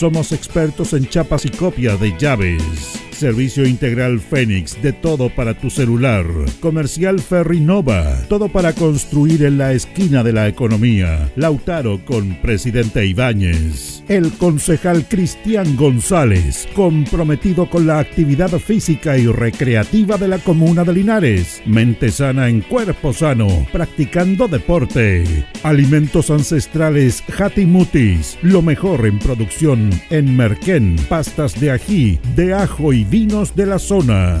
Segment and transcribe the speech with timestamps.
[0.00, 2.98] Somos expertos en chapas y copia de llaves.
[3.10, 6.24] Servicio Integral Fénix, de todo para tu celular.
[6.60, 11.30] Comercial Ferrinova, todo para construir en la esquina de la economía.
[11.36, 13.99] Lautaro con Presidente Ibáñez.
[14.10, 20.94] El concejal Cristian González, comprometido con la actividad física y recreativa de la comuna de
[20.94, 21.62] Linares.
[21.64, 25.46] Mente sana en cuerpo sano, practicando deporte.
[25.62, 33.04] Alimentos ancestrales Hatimutis, lo mejor en producción en Merquén, pastas de ají, de ajo y
[33.04, 34.40] vinos de la zona.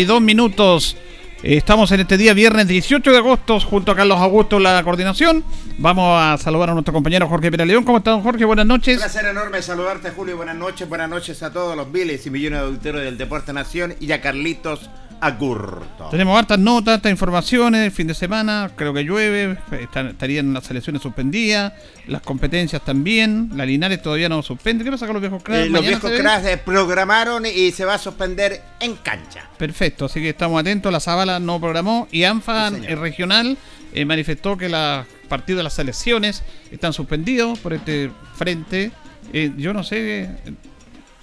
[0.00, 0.96] 32 minutos.
[1.42, 5.44] Estamos en este día, viernes 18 de agosto, junto a Carlos Augusto la coordinación.
[5.76, 7.84] Vamos a saludar a nuestro compañero Jorge Peraleón.
[7.84, 8.46] ¿Cómo estás, Jorge?
[8.46, 8.96] Buenas noches.
[8.96, 10.38] Un placer enorme saludarte, Julio.
[10.38, 10.88] Buenas noches.
[10.88, 14.22] Buenas noches a todos los miles y millones de auditores del Deporte Nación y a
[14.22, 14.88] Carlitos
[15.20, 16.08] Agurto.
[16.10, 18.70] Tenemos hartas notas, hartas informaciones del fin de semana.
[18.74, 21.72] Creo que llueve, estarían las selecciones suspendidas,
[22.06, 23.50] las competencias también.
[23.54, 24.82] La Linares todavía no suspende.
[24.82, 25.66] ¿Qué pasa con los viejos cracks?
[25.66, 29.48] Eh, los viejos cracks programaron y se va a suspender en cancha.
[29.58, 30.90] Perfecto, así que estamos atentos.
[30.90, 33.58] La Zabala no programó y ANFA el regional
[33.92, 38.90] eh, manifestó que los partidos de las selecciones están suspendidos por este frente.
[39.32, 40.30] Eh, yo no sé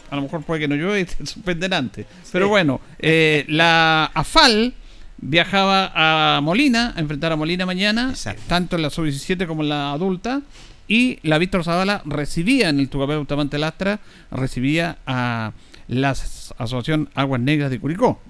[0.10, 2.06] a lo mejor puede que no llueve y te suspenden antes.
[2.32, 4.74] Pero bueno, eh, la AFAL
[5.20, 8.14] viajaba a Molina, a enfrentar a Molina mañana,
[8.48, 10.42] tanto en la sub-17 como en la adulta.
[10.88, 14.00] Y la Víctor Zavala recibía en el Tucapel Bustamante Lastra,
[14.32, 15.52] recibía a
[15.90, 18.22] la Asociación Aguas Negras de Curicó.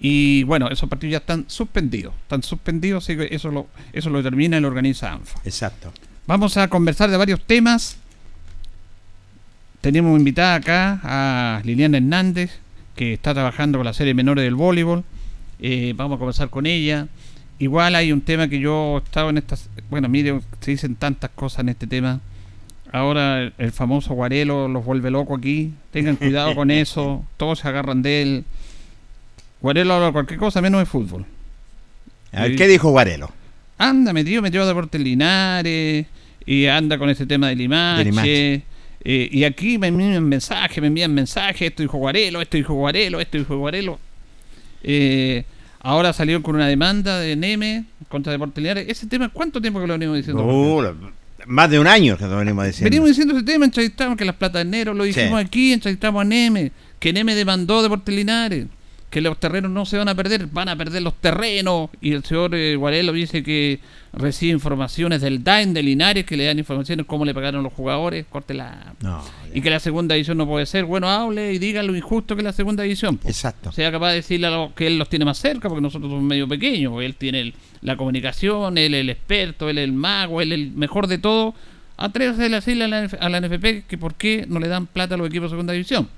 [0.00, 2.14] Y bueno, esos partidos ya están suspendidos.
[2.22, 5.40] Están suspendidos, así que eso lo, eso lo determina y lo organiza ANFA.
[5.44, 5.92] Exacto.
[6.26, 7.98] Vamos a conversar de varios temas.
[9.80, 12.58] Tenemos invitada acá a Liliana Hernández,
[12.96, 15.04] que está trabajando con la serie menores del voleibol.
[15.58, 17.08] Eh, vamos a conversar con ella.
[17.58, 19.70] Igual hay un tema que yo he estado en estas.
[19.88, 22.20] Bueno, mire, se dicen tantas cosas en este tema.
[22.92, 25.72] Ahora el, famoso Guarelo los vuelve loco aquí.
[25.92, 27.24] Tengan cuidado con eso.
[27.38, 28.44] Todos se agarran de él.
[29.62, 31.24] Guarelo habla cualquier cosa menos de fútbol.
[32.32, 33.30] A ver, ¿qué dijo Guarelo?
[33.78, 36.06] Anda, metido, metió a Deportes Linares.
[36.44, 38.62] Y anda con ese tema de Limache.
[39.02, 43.20] Eh, y aquí me envían mensajes, me envían mensajes, esto dijo Guarelo, esto dijo Guarelo,
[43.20, 43.98] esto dijo Guarelo.
[44.82, 45.44] Eh,
[45.80, 48.86] ahora salió con una demanda de Neme contra Deportes Linares.
[48.88, 50.44] Ese tema, ¿cuánto tiempo que lo venimos diciendo?
[50.44, 50.94] Uh,
[51.46, 52.90] más de un año que lo venimos diciendo.
[52.90, 56.24] Venimos diciendo ese tema, entrevistamos que las plata de enero, lo dijimos aquí, entrevistamos a
[56.24, 58.66] Neme, que Neme demandó Deportes Linares
[59.10, 61.90] que los terrenos no se van a perder, van a perder los terrenos.
[62.00, 63.80] Y el señor eh, Guarelo dice que
[64.12, 68.24] recibe informaciones del DAIN de Linares, que le dan informaciones cómo le pagaron los jugadores,
[68.30, 68.94] córtela.
[69.00, 69.22] No,
[69.52, 70.84] y que la segunda edición no puede ser.
[70.84, 73.18] Bueno, hable y diga lo injusto que es la segunda edición.
[73.24, 73.72] Exacto.
[73.72, 77.02] Sea capaz de decirle que él los tiene más cerca, porque nosotros somos medio pequeños.
[77.02, 77.52] Él tiene
[77.82, 81.54] la comunicación, él el experto, él el mago, él el mejor de todo.
[81.96, 85.16] Atrévase a decirle a la, a la NFP que por qué no le dan plata
[85.16, 86.08] a los equipos de segunda división.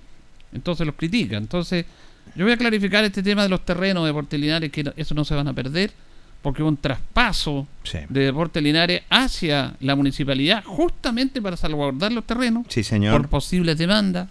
[0.53, 1.39] Entonces los critica.
[1.39, 1.87] Entonces
[2.35, 5.25] yo voy a clarificar este tema de los terrenos de Deportes Linares, que eso no
[5.25, 5.93] se van a perder,
[6.41, 7.67] porque hubo un traspaso
[8.09, 12.67] de Deportes Linares hacia la municipalidad justamente para salvaguardar los terrenos
[13.11, 14.29] por posibles demandas.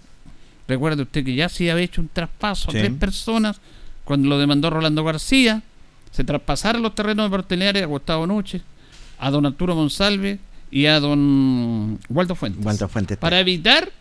[0.67, 3.59] Recuerde usted que ya se había hecho un traspaso a tres personas
[4.03, 5.61] cuando lo demandó Rolando García.
[6.11, 8.61] Se traspasaron los terrenos de Deportes Linares a Gustavo Nuche,
[9.19, 10.39] a don Arturo Monsalve
[10.71, 12.65] y a don Waldo Fuentes.
[12.65, 13.17] Waldo Fuentes.
[13.17, 13.91] Para evitar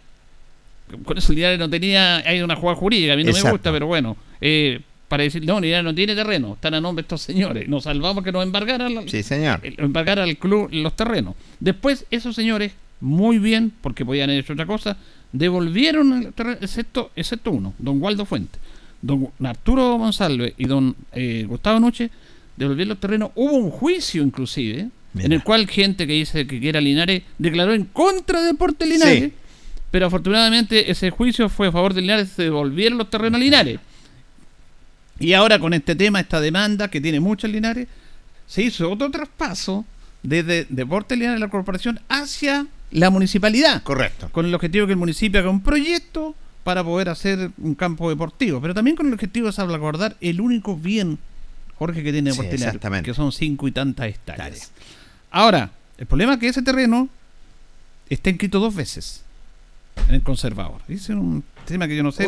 [1.05, 3.87] con eso Linares no tenía, hay una jugada jurídica, a mí no me gusta, pero
[3.87, 7.69] bueno, eh, para decir, no, Linares no tiene terreno, están a nombre de estos señores,
[7.69, 9.61] nos salvamos que nos embargaran, sí, señor.
[9.63, 11.35] embargara al club los terrenos.
[11.59, 14.97] Después, esos señores, muy bien, porque podían haber hecho otra cosa,
[15.33, 18.59] devolvieron el terreno, excepto, excepto uno, don Waldo Fuente.
[19.03, 22.11] Don Arturo González y don eh, Gustavo Noche
[22.57, 23.31] devolvieron los terrenos.
[23.35, 24.89] Hubo un juicio, inclusive,
[25.19, 29.33] en el cual gente que dice que era Linares declaró en contra de Deporte Linares.
[29.91, 33.81] Pero afortunadamente ese juicio fue a favor de Linares, se devolvieron los terrenos a Linares.
[35.19, 37.89] Y ahora con este tema, esta demanda que tiene muchos Linares,
[38.47, 39.85] se hizo otro traspaso
[40.23, 43.83] desde Deportes Linares de la corporación hacia la municipalidad.
[43.83, 44.29] Correcto.
[44.33, 48.61] Con el objetivo que el municipio haga un proyecto para poder hacer un campo deportivo,
[48.61, 51.19] pero también con el objetivo de salvaguardar el único bien,
[51.77, 54.71] Jorge, que tiene Deportes Linares, que son cinco y tantas hectáreas.
[55.31, 57.09] Ahora, el problema es que ese terreno
[58.09, 59.25] está inscrito dos veces
[60.09, 60.81] en el conservador.
[60.89, 62.27] Es un tema que yo no sé,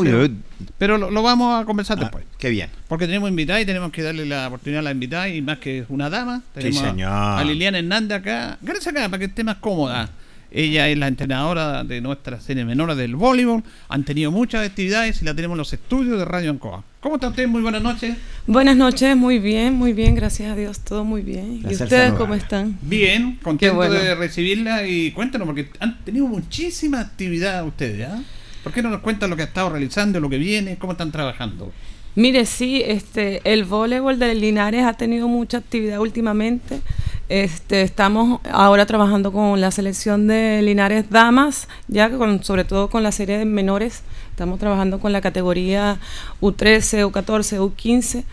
[0.79, 2.25] pero, lo, vamos a conversar ah, después.
[2.39, 2.71] Qué bien.
[2.89, 5.85] Porque tenemos invitada y tenemos que darle la oportunidad a la invitada y más que
[5.89, 6.43] una dama.
[6.55, 8.59] Tenemos A, Liliana Hernández acá.
[8.63, 10.11] Gracias acá para que esté más cómoda.
[10.51, 13.65] Ella es la entrenadora de nuestra serie menor del voleibol.
[13.89, 16.85] Han tenido muchas actividades y la tenemos en los estudios de Radio Ancoa.
[17.03, 17.49] ¿Cómo está usted?
[17.49, 18.17] Muy buenas noches.
[18.47, 21.61] Buenas noches, muy bien, muy bien, gracias a Dios, todo muy bien.
[21.69, 22.79] ¿Y ustedes cómo están?
[22.81, 28.23] Bien, contento de recibirla y cuéntanos, porque han tenido muchísima actividad ustedes, ¿ah?
[28.63, 31.11] ¿Por qué no nos cuentan lo que ha estado realizando, lo que viene, cómo están
[31.11, 31.73] trabajando?
[32.15, 36.83] Mire, sí, este, el voleibol de Linares ha tenido mucha actividad últimamente.
[37.29, 43.03] Este, estamos ahora trabajando con la selección de Linares Damas, ya con, sobre todo con
[43.03, 44.05] la serie de menores.
[44.33, 45.99] Estamos trabajando con la categoría
[46.41, 48.25] U13, U14, U15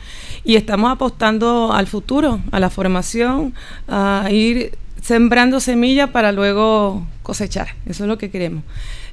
[0.46, 3.54] y estamos apostando al futuro, a la formación,
[3.90, 7.76] a ir sembrando semillas para luego cosechar.
[7.86, 8.64] Eso es lo que queremos.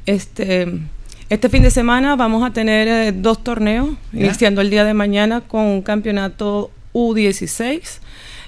[0.06, 0.80] Este,
[1.28, 5.40] este fin de semana vamos a tener eh, dos torneos, iniciando el día de mañana
[5.40, 7.98] con un campeonato U16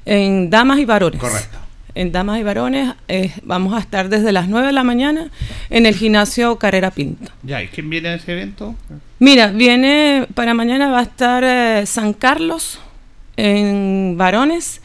[0.07, 1.21] en damas y varones.
[1.21, 1.59] Correcto.
[1.99, 5.33] En damas y varones eh, vamos a estar desde las 9 de la mañana
[5.69, 7.33] en el gimnasio Carrera Pinto.
[7.43, 8.77] Ya, ¿y quién viene a ese evento?
[9.19, 12.79] Mira, viene para mañana va a estar eh, San Carlos
[13.37, 14.81] en varones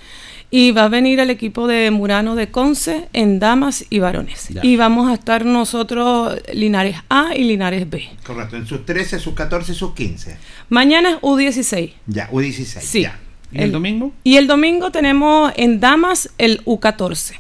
[0.49, 4.49] y va a venir el equipo de Murano de Conce en damas y varones.
[4.63, 8.09] Y vamos a estar nosotros Linares A y Linares B.
[8.25, 10.35] Correcto, en sus 13, sus 14, sus 15.
[10.69, 11.93] Mañana es U16.
[12.07, 12.79] Ya, U16.
[12.79, 13.01] Sí.
[13.03, 13.19] Ya.
[13.53, 14.11] ¿Y el, domingo?
[14.23, 17.39] Y el domingo tenemos en damas el U14.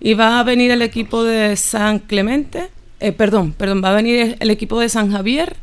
[0.00, 2.70] Y va a venir el equipo de San Clemente,
[3.00, 5.56] eh, perdón, perdón, va a venir el equipo de San Javier,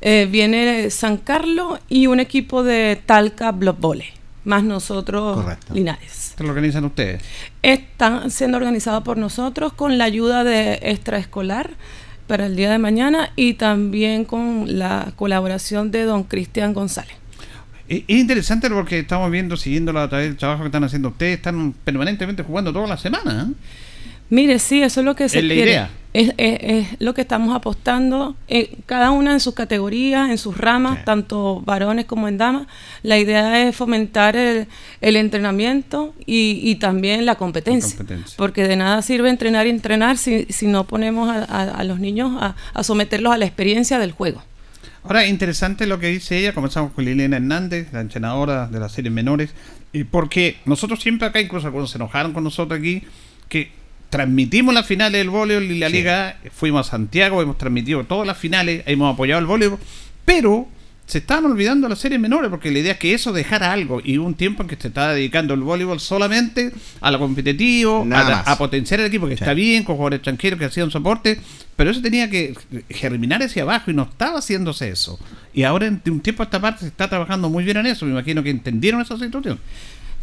[0.00, 4.08] eh, viene San Carlos y un equipo de Talca Block Volley
[4.44, 6.30] más nosotros Linares.
[6.30, 7.22] ¿Esto lo organizan ustedes?
[7.62, 11.70] Están siendo organizados por nosotros con la ayuda de extraescolar
[12.26, 17.16] para el día de mañana y también con la colaboración de don Cristian González.
[17.88, 21.74] Es interesante porque estamos viendo, siguiendo a través del trabajo que están haciendo ustedes, están
[21.84, 23.48] permanentemente jugando toda la semana.
[23.50, 23.54] ¿eh?
[24.30, 25.90] Mire, sí, eso es lo que se ¿Es la Idea?
[26.14, 31.60] Es, lo que estamos apostando, eh, cada una en sus categorías, en sus ramas, tanto
[31.62, 32.68] varones como en damas.
[33.02, 34.68] La idea es fomentar el,
[35.00, 37.98] entrenamiento y, también la competencia,
[38.36, 43.32] Porque de nada sirve entrenar y entrenar si, no ponemos a, los niños a, someterlos
[43.32, 44.40] a la experiencia del juego.
[45.04, 46.54] Ahora, interesante lo que dice ella.
[46.54, 49.50] Comenzamos con Liliana Hernández, la entrenadora de las series menores.
[50.10, 53.02] porque nosotros siempre acá, incluso cuando se enojaron con nosotros aquí,
[53.48, 53.70] que
[54.08, 58.38] transmitimos las finales del voleibol y la liga, fuimos a Santiago, hemos transmitido todas las
[58.38, 59.78] finales, hemos apoyado el voleibol,
[60.24, 60.66] pero
[61.06, 64.18] se estaban olvidando las series menores porque la idea es que eso dejara algo y
[64.18, 68.56] hubo un tiempo en que se estaba dedicando el voleibol solamente a lo competitivo, a,
[68.56, 71.38] potenciar el equipo que está bien, con jugadores extranjeros que hacían soporte,
[71.76, 72.54] pero eso tenía que
[72.88, 75.18] germinar hacia abajo y no estaba haciéndose eso.
[75.52, 78.06] Y ahora de un tiempo a esta parte se está trabajando muy bien en eso,
[78.06, 79.58] me imagino que entendieron esa situación.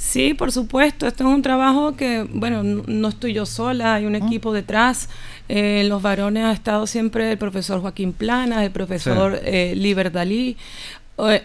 [0.01, 1.05] Sí, por supuesto.
[1.05, 5.09] Esto es un trabajo que, bueno, no estoy yo sola, hay un equipo detrás.
[5.51, 10.09] Eh, en los varones ha estado siempre el profesor Joaquín Plana, el profesor eh, Liber
[10.09, 10.55] Dalí.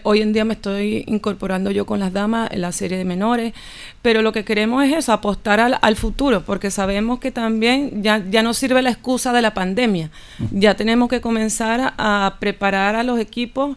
[0.03, 3.53] Hoy en día me estoy incorporando yo con las damas en la serie de menores,
[4.01, 8.41] pero lo que queremos es eso, apostar al, futuro, porque sabemos que también ya, ya
[8.43, 10.09] no sirve la excusa de la pandemia,
[10.51, 13.75] ya tenemos que comenzar a preparar a los equipos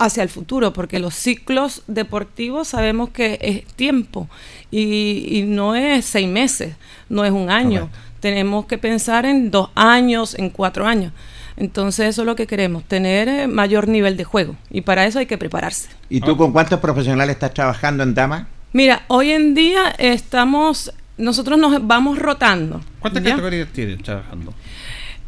[0.00, 4.28] hacia el futuro, porque los ciclos deportivos sabemos que es tiempo
[4.70, 6.74] y, no es seis meses,
[7.10, 7.90] no es un año.
[8.20, 11.12] Tenemos que pensar en dos años, en cuatro años.
[11.56, 15.18] Entonces eso es lo que queremos, tener eh, mayor nivel de juego y para eso
[15.18, 15.90] hay que prepararse.
[16.08, 18.48] ¿Y tú con cuántos profesionales estás trabajando en Dama?
[18.72, 22.80] Mira, hoy en día estamos, nosotros nos vamos rotando.
[23.00, 24.54] ¿Cuántas categorías tienes trabajando?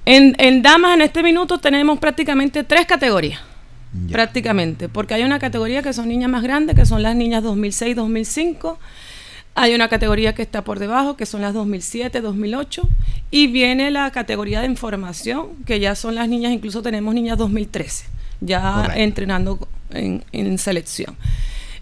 [0.07, 3.41] En, en Damas en este minuto tenemos prácticamente tres categorías
[4.11, 8.79] prácticamente, porque hay una categoría que son niñas más grandes, que son las niñas 2006-2005,
[9.55, 12.89] hay una categoría que está por debajo, que son las 2007-2008,
[13.31, 18.07] y viene la categoría de información, que ya son las niñas, incluso tenemos niñas 2013,
[18.41, 21.17] ya entrenando en, selección.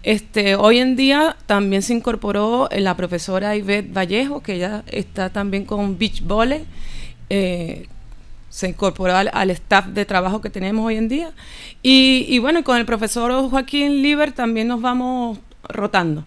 [0.03, 5.65] Este, hoy en día también se incorporó la profesora Ivette Vallejo, que ella está también
[5.65, 6.65] con Beach Volley,
[7.29, 7.87] eh,
[8.51, 11.31] se incorporó al, staff de trabajo que tenemos hoy en día.
[11.81, 16.25] Y, bueno, con el profesor Joaquín Liber también nos vamos rotando,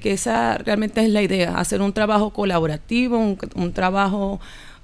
[0.00, 4.40] que, esa realmente es la idea, hacer un trabajo colaborativo, un, trabajo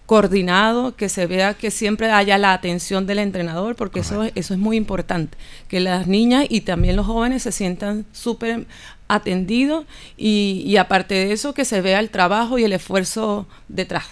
[0.06, 4.60] coordinado, que se vea que siempre haya la atención del entrenador, porque eso, eso es
[4.60, 8.66] muy importante, que las niñas y también los jóvenes se sientan súper
[9.08, 14.04] atendidos y, y aparte de eso que se vea el trabajo y el esfuerzo detrás.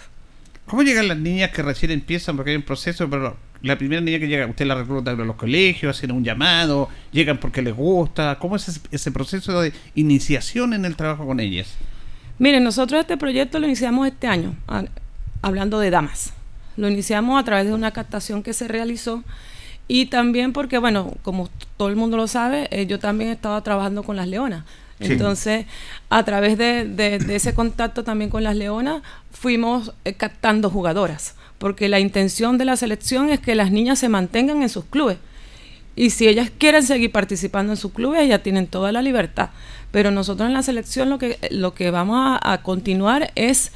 [0.67, 2.37] ¿Cómo llegan las niñas que recién empiezan?
[2.37, 5.37] Porque hay un proceso, pero la primera niña que llega, usted la recluta en los
[5.37, 8.39] colegios, hacen un llamado, llegan porque les gusta.
[8.39, 11.75] ¿Cómo es ese, proceso de iniciación en el trabajo con ellas?
[12.39, 14.55] Miren, nosotros este proyecto lo iniciamos este año,
[15.43, 16.33] hablando de damas.
[16.77, 19.23] Lo iniciamos a través de una captación que se realizó
[19.89, 24.03] y también porque, bueno, como todo el mundo lo sabe, eh, yo también estaba trabajando
[24.03, 24.65] con las leonas.
[25.01, 25.67] Entonces,
[26.11, 29.03] a través de, ese contacto también con las leonas,
[29.33, 34.09] fuimos eh, captando jugadoras, porque la intención de la selección es que las niñas se
[34.09, 35.19] mantengan en sus clubes.
[35.95, 39.51] Y si ellas quieren seguir participando en sus clubes, ellas tienen toda la libertad.
[39.91, 43.73] Pero nosotros en la selección lo que, lo que vamos a, continuar es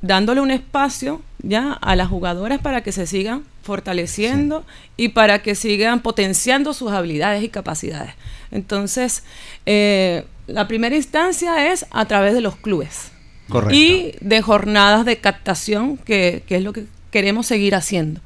[0.00, 4.64] dándole un espacio ya a las jugadoras para que se sigan fortaleciendo
[4.96, 8.14] y para que sigan potenciando sus habilidades y capacidades.
[8.50, 9.22] Entonces,
[9.64, 13.12] eh, la primera instancia es a través de los clubes.
[13.48, 13.76] Correcto.
[13.76, 18.20] Y de jornadas de captación, que, es lo que queremos seguir haciendo.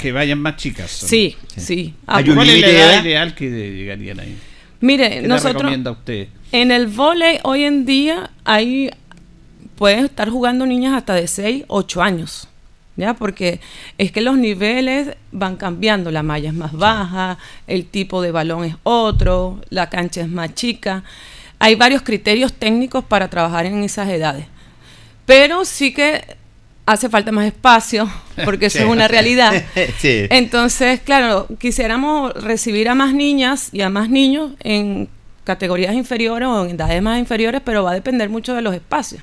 [0.00, 0.90] que vayan más chicas.
[0.90, 1.94] Sí, sí.
[2.06, 4.36] ¿Cuál es la edad ideal que llegarían ahí?
[4.80, 6.28] Mire, nosotros recomienda usted?
[6.52, 8.90] en el volei hoy en día hay
[9.76, 12.48] pueden estar jugando niñas hasta de 6, 8 años.
[12.96, 13.14] ¿Ya?
[13.14, 13.60] Porque
[13.96, 18.64] es que los niveles van cambiando, la malla es más baja, el tipo de balón
[18.64, 21.02] es otro, la cancha es más chica.
[21.58, 24.44] Hay varios criterios técnicos para trabajar en esas edades.
[25.24, 26.36] Pero sí que
[26.86, 28.10] hace falta más espacio,
[28.44, 29.64] porque eso es una realidad.
[30.02, 35.08] Entonces, claro, quisiéramos recibir a más niñas y a más niños en
[35.44, 39.22] categorías inferiores o en edades más inferiores, pero va a depender mucho de los espacios.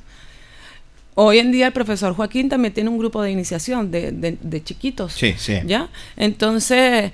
[1.20, 5.14] Hoy en día el profesor Joaquín también tiene un grupo de iniciación de, de, chiquitos.
[5.14, 5.56] Sí, sí.
[5.66, 5.90] ¿Ya?
[6.16, 7.12] Entonces,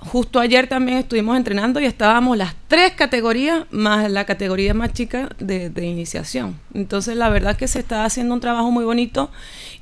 [0.00, 5.28] justo ayer también estuvimos entrenando y estábamos las tres categorías más la categoría más chica
[5.38, 6.58] de, de iniciación.
[6.74, 9.30] Entonces, la verdad es que se está haciendo un trabajo muy bonito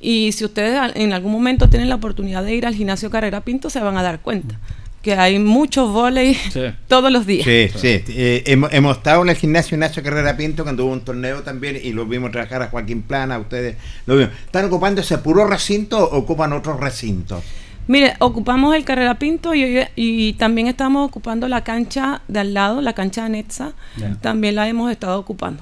[0.02, 3.70] y si ustedes en algún momento tienen la oportunidad de ir al gimnasio Carrera Pinto,
[3.70, 4.58] se van a dar cuenta
[5.02, 6.36] que hay muchos volei
[6.88, 7.44] todos los días.
[7.44, 8.04] Sí, sí.
[8.08, 11.92] Eh, hemos, estado en el gimnasio Nacho Carrera Pinto cuando hubo un torneo también y
[11.92, 13.76] lo vimos trabajar a Joaquín Plana, a ustedes
[14.06, 14.32] lo vimos.
[14.44, 17.42] ¿Están ocupando ese puro recinto o ocupan otros recintos?
[17.86, 22.80] Mire, ocupamos el Carrera Pinto y, y, también estamos ocupando la cancha de al lado,
[22.82, 23.72] la cancha de Netza.
[24.20, 25.60] También la hemos estado ocupando.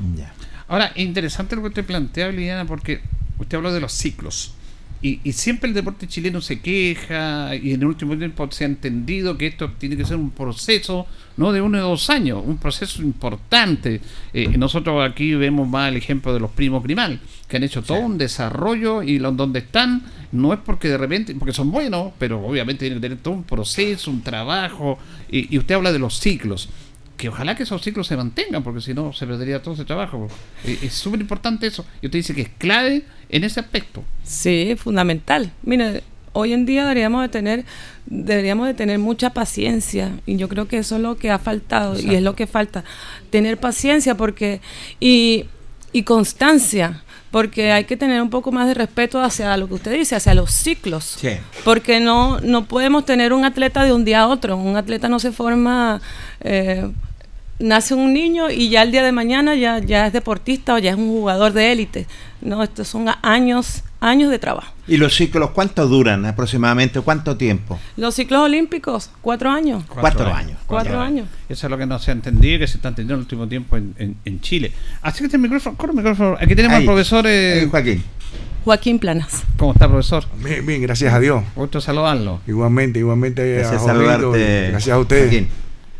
[0.66, 3.00] Ahora, interesante lo que usted plantea, Liliana, porque
[3.38, 4.52] usted habló de los ciclos.
[5.00, 9.38] Y, siempre el deporte chileno se queja y en el último tiempo se ha entendido
[9.38, 13.00] que esto tiene que ser un proceso, no de uno o dos años, un proceso
[13.02, 14.00] importante.
[14.32, 18.00] Eh, nosotros aquí vemos más el ejemplo de los primos Grimal, que han hecho todo
[18.00, 20.02] un desarrollo y donde están
[20.32, 23.44] no es porque de repente, porque son buenos, pero obviamente tienen que tener todo un
[23.44, 24.98] proceso, un trabajo.
[25.30, 26.68] y usted habla de los ciclos
[27.18, 30.28] que ojalá que esos ciclos se mantengan, porque si no se perdería todo ese trabajo.
[30.64, 31.84] Eh, es súper importante eso.
[32.00, 34.04] Y usted dice que es clave en ese aspecto.
[34.22, 35.52] Sí, fundamental.
[35.62, 37.64] Mire, hoy en día deberíamos de tener
[38.06, 41.98] deberíamos de tener mucha paciencia y yo creo que eso es lo que ha faltado
[42.00, 42.82] y es lo que falta
[43.28, 44.62] tener paciencia porque
[44.98, 45.44] y,
[45.92, 49.92] y constancia porque hay que tener un poco más de respeto hacia lo que usted
[49.92, 51.18] dice, hacia los ciclos.
[51.62, 54.56] Porque no, no podemos tener un atleta de un día a otro.
[54.56, 56.00] Un atleta no se forma
[56.40, 56.90] eh,
[57.58, 60.90] nace un niño y ya el día de mañana ya, ya es deportista o ya
[60.90, 62.06] es un jugador de élite.
[62.40, 64.72] No, estos son años, años de trabajo.
[64.86, 67.00] ¿Y los ciclos cuánto duran aproximadamente?
[67.00, 67.78] ¿Cuánto tiempo?
[67.96, 69.84] Los ciclos olímpicos, cuatro años.
[69.88, 70.58] Cuatro, años.
[70.66, 71.26] Cuatro, años.
[71.48, 73.24] Eso es lo que no se ha entendido y que se está entendiendo en el
[73.24, 74.72] último tiempo en, en, Chile.
[75.02, 76.36] Así que este micrófono, corre micrófono.
[76.40, 78.02] Aquí tenemos al profesor eh, Joaquín.
[78.64, 79.44] Joaquín Planas.
[79.56, 80.24] ¿Cómo está, profesor?
[80.44, 81.42] Bien, bien, gracias a Dios.
[81.56, 82.40] Gusto saludarlo.
[82.46, 83.56] Igualmente, igualmente.
[83.56, 84.68] Gracias a saludarte.
[84.70, 85.46] Gracias a ustedes.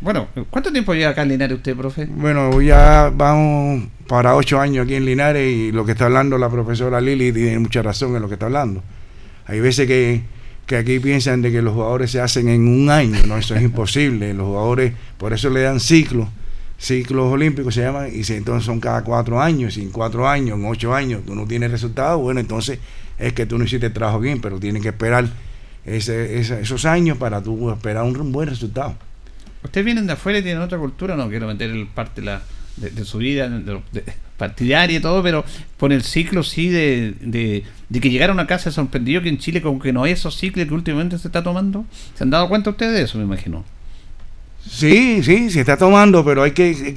[0.01, 2.05] Bueno, ¿cuánto tiempo lleva acá en Linares usted, profe?
[2.05, 6.49] Bueno, ya vamos para ocho años aquí en Linares y lo que está hablando la
[6.49, 8.81] profesora Lili tiene mucha razón en lo que está hablando.
[9.45, 10.23] Hay veces que,
[10.73, 14.33] aquí piensan de que los jugadores se hacen en un año, no, eso es imposible.
[14.33, 16.29] Los jugadores, por eso le dan ciclos,
[16.77, 20.65] ciclos olímpicos se llaman, y entonces son cada cuatro años, y en cuatro años, en
[20.65, 22.79] ocho años, tú no tienes resultados, bueno, entonces
[23.17, 25.27] es que tú no hiciste trabajo bien, pero tienes que esperar
[25.83, 28.95] esos años para tú esperar un buen resultado.
[29.63, 33.17] Ustedes vienen de afuera y tienen otra cultura, no quiero meter el parte de, su
[33.17, 33.81] vida de,
[34.37, 35.43] partidaria y todo, pero
[35.77, 39.79] por el ciclo sí de, de, que llegaron a casa sorprendió que en Chile como
[39.79, 41.85] que no hay esos ciclos que últimamente se está tomando.
[42.15, 43.65] ¿Se han dado cuenta ustedes de eso, me imagino?
[44.65, 46.93] Sí, sí, se está tomando, pero hay que,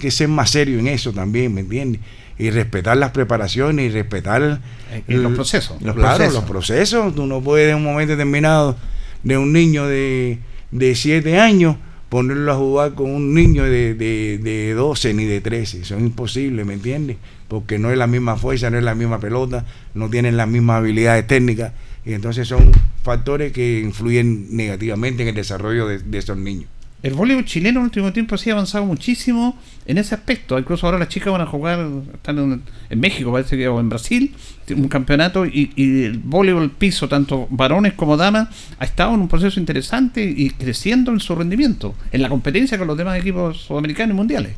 [0.00, 2.00] que, ser más serio en eso también, ¿me entiendes?
[2.38, 5.80] Y respetar las preparaciones y respetar eh, los procesos.
[5.80, 6.34] Los procesos.
[6.34, 7.14] los procesos.
[7.14, 8.76] Tú no puedes en un momento determinado
[9.22, 10.38] de un niño de,
[10.72, 11.76] de siete años
[12.12, 15.80] ponerlo a jugar con un niño de, de, de 12 ni de 13.
[15.80, 17.16] Eso es imposible, ¿me entiendes?
[17.48, 20.76] Porque no es la misma fuerza, no es la misma pelota, no tienen las mismas
[20.76, 21.72] habilidades técnicas.
[22.04, 22.70] Y entonces son
[23.02, 26.68] factores que influyen negativamente en el desarrollo de esos niños
[27.02, 30.56] el voleibol chileno en el último tiempo sí ha avanzado muchísimo en ese aspecto.
[30.56, 31.84] Incluso ahora las chicas van a jugar,
[32.14, 34.32] están en, México, parece que, o en Brasil,
[34.70, 39.58] un campeonato y, el voleibol piso, tanto varones como damas, ha estado en un proceso
[39.58, 44.16] interesante y creciendo en su rendimiento, en la competencia con los demás equipos sudamericanos y
[44.16, 44.52] mundiales.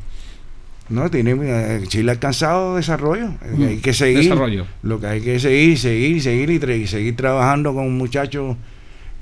[0.87, 3.29] No, tiene, eh, Chile ha alcanzado desarrollo.
[3.55, 4.19] Mm, hay que seguir.
[4.19, 4.67] Desarrollo.
[4.83, 8.55] Lo que hay que seguir, seguir, seguir y seguir trabajando con muchachos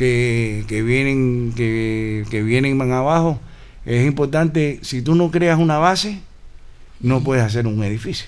[0.04, 3.40] que, que vienen, que, que vienen van abajo.
[3.86, 6.20] Es importante, si tú no creas una base,
[7.00, 8.28] no puedes hacer un edificio.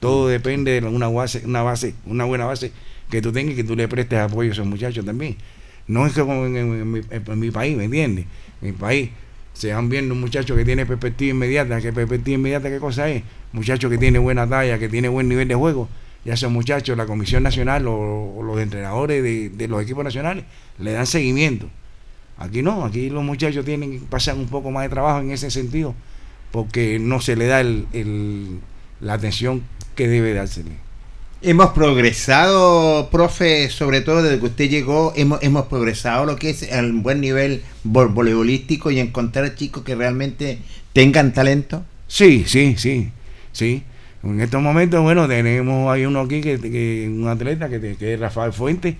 [0.00, 2.72] Todo depende de una base, una base, una buena base
[3.08, 5.36] que tú tengas y que tú le prestes apoyo a esos muchachos también.
[5.86, 8.26] No es como en, mi, país, ¿me entiendes?
[8.60, 9.10] En mi país
[9.52, 11.80] se van viendo un muchacho que tiene perspectiva inmediata.
[11.80, 13.22] ¿Qué perspectiva inmediata qué cosa es?
[13.52, 15.88] Muchacho que tiene buena talla, que tiene buen nivel de juego
[16.26, 20.44] ya esos muchachos, la Comisión Nacional o, los entrenadores de, los equipos nacionales
[20.78, 21.70] le dan seguimiento.
[22.36, 25.94] Aquí no, aquí los muchachos tienen pasan un poco más de trabajo en ese sentido,
[26.50, 28.58] porque no se le da el,
[29.00, 29.62] la atención
[29.94, 30.72] que debe dársele.
[31.42, 36.62] Hemos progresado, profe, sobre todo desde que usted llegó, hemos, hemos progresado lo que es
[36.62, 40.58] el buen nivel voleibolístico y encontrar chicos que realmente
[40.92, 41.84] tengan talento.
[42.08, 43.12] Sí, sí, sí,
[43.52, 43.84] sí.
[44.30, 48.52] En estos momentos, bueno, tenemos ahí uno aquí, que, un atleta, que, que, es Rafael
[48.52, 48.96] Fuentes,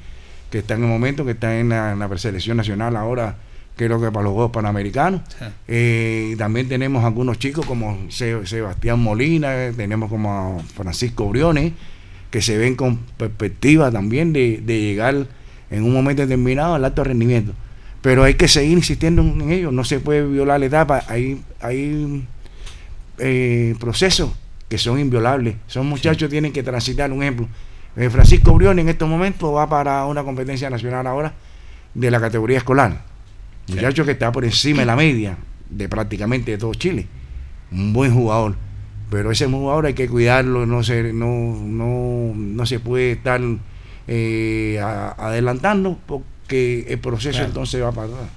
[0.51, 3.37] que está en el momento, que está en la, preselección nacional ahora,
[3.77, 5.23] creo que para los Juegos Panamericanos.
[5.69, 11.73] Eh, también tenemos algunos chicos como Sebastián Molina, tenemos como Francisco Briones,
[12.31, 15.27] que se ven con perspectiva también de, llegar
[15.71, 17.53] en un momento determinado al alto rendimiento.
[18.01, 22.25] Pero hay que seguir insistiendo en ello, no se puede violar la etapa, hay, hay
[23.19, 24.31] eh, procesos
[24.69, 25.57] que son inviolables.
[25.67, 27.49] Son muchachos que tienen que transitar, un ejemplo.
[27.97, 31.33] Eh, Francisco Brión en estos momentos va para una competencia nacional ahora
[31.95, 33.05] de la categoría escolar.
[33.69, 35.37] Muchacho que está por encima de la media
[35.71, 37.07] de prácticamente de todo Chile.
[37.73, 38.55] Un buen jugador.
[39.11, 43.41] Pero ese jugador hay que cuidarlo, no se, no, no, no se puede estar
[44.09, 48.29] eh, adelantando porque el proceso entonces va para atrás.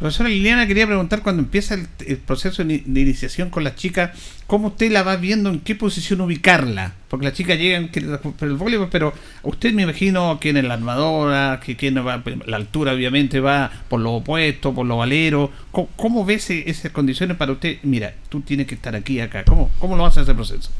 [0.00, 4.90] Profesora Liliana, quería preguntar cuando empieza el, proceso de, iniciación con las chicas, ¿cómo usted
[4.90, 6.94] la va viendo, en qué posición ubicarla?
[7.08, 11.60] Porque las chicas llegan por el voleibol, pero usted me imagino quién es la armadora,
[11.62, 15.52] que quién va, la altura obviamente va por lo opuesto, por lo valero.
[15.70, 17.76] ¿Cómo, ve esas condiciones para usted?
[17.82, 19.44] Mira, tú tienes que estar aquí, acá.
[19.44, 20.70] ¿Cómo, cómo lo hace ese proceso?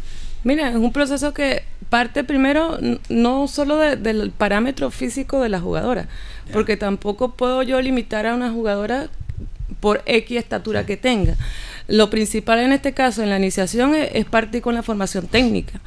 [0.44, 6.07] Mira, es un proceso que parte primero no solo del parámetro físico de la jugadora,
[6.53, 9.09] porque tampoco puedo yo limitar a una jugadora
[9.81, 11.35] por X estatura que tenga.
[11.88, 15.81] Lo principal en este caso, en la iniciación, es, partir con la formación técnica.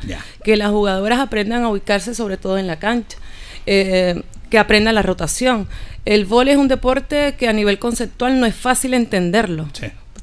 [0.43, 3.17] Que las jugadoras aprendan a ubicarse sobre todo en la cancha.
[3.65, 5.67] Eh, que aprendan la rotación.
[6.05, 9.67] El vóley es un deporte que a nivel conceptual no es fácil entenderlo.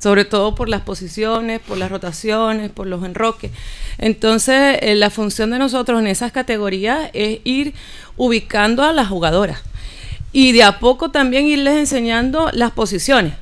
[0.01, 3.53] Sobre todo por las posiciones, por las rotaciones, por los enroques.
[3.99, 7.75] Entonces, eh, la función de nosotros en esas categorías es ir
[8.17, 9.63] ubicando a las jugadoras
[10.33, 13.35] y de a poco también irles enseñando las posiciones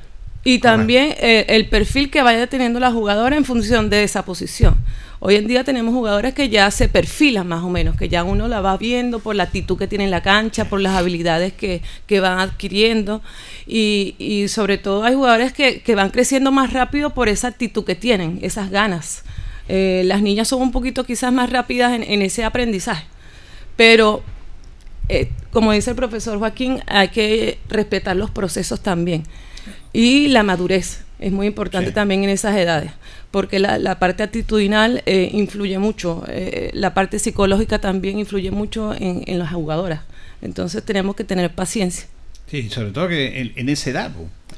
[0.43, 4.77] y también eh, el perfil que vaya teniendo la jugadora en función de esa posición.
[5.21, 8.47] Hoy en día tenemos jugadores que ya se perfilan más o menos, que ya uno
[8.47, 11.81] la va viendo por la actitud que tiene en la cancha, por las habilidades que,
[12.21, 13.21] van adquiriendo
[13.67, 18.39] y, sobre todo hay jugadores que, van creciendo más rápido por esa actitud que tienen,
[18.41, 19.23] esas ganas.
[19.67, 23.05] Eh, las niñas son un poquito quizás más rápidas en, en ese aprendizaje,
[23.75, 24.23] pero
[25.09, 29.23] eh, como dice el profesor Joaquín, hay que respetar los procesos también.
[29.93, 32.91] Y la madurez es muy importante también en esas edades,
[33.31, 39.23] porque la, parte actitudinal eh, influye mucho, eh, la parte psicológica también influye mucho en,
[39.27, 40.01] en, las jugadoras.
[40.41, 42.07] Entonces tenemos que tener paciencia.
[42.47, 44.11] Sí, sobre todo que en, en esa edad.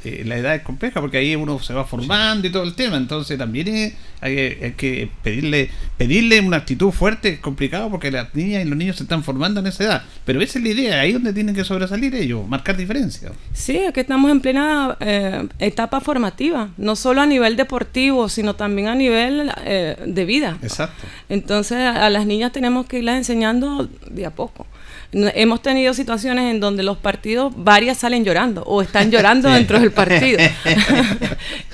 [0.04, 2.98] Eh, la edad es compleja porque ahí uno se va formando y todo el tema.
[2.98, 4.36] Entonces también hay,
[4.78, 9.04] que pedirle pedirle una actitud fuerte, es complicado porque las niñas y los niños se
[9.04, 10.04] están formando en esa edad.
[10.26, 13.32] Pero esa es la idea, ahí es donde tienen que sobresalir ellos, marcar diferencia.
[13.54, 18.56] Sí, es que estamos en plena eh, etapa formativa, no solo a nivel deportivo, sino
[18.56, 20.58] también a nivel eh, de vida.
[20.64, 21.06] Exacto.
[21.30, 24.66] Entonces a las niñas tenemos que irlas enseñando de a poco.
[25.14, 29.92] Hemos tenido situaciones en donde los partidos, varias salen llorando o están llorando dentro del
[29.92, 30.40] partido.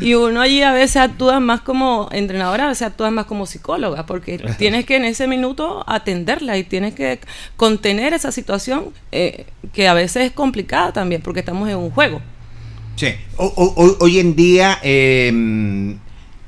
[0.00, 4.06] y, uno allí a veces actúa más como entrenadora, a veces actúa más como psicóloga,
[4.06, 7.20] porque tienes que en ese minuto atenderla y tienes que
[7.58, 12.22] contener esa situación eh, que a veces es complicada también, porque estamos en un juego.
[12.96, 15.98] Sí, hoy en día em,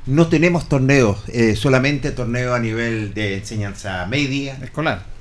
[0.07, 4.59] no tenemos torneos, eh, solamente torneos a nivel de enseñanza media.
[4.63, 5.12] Escolar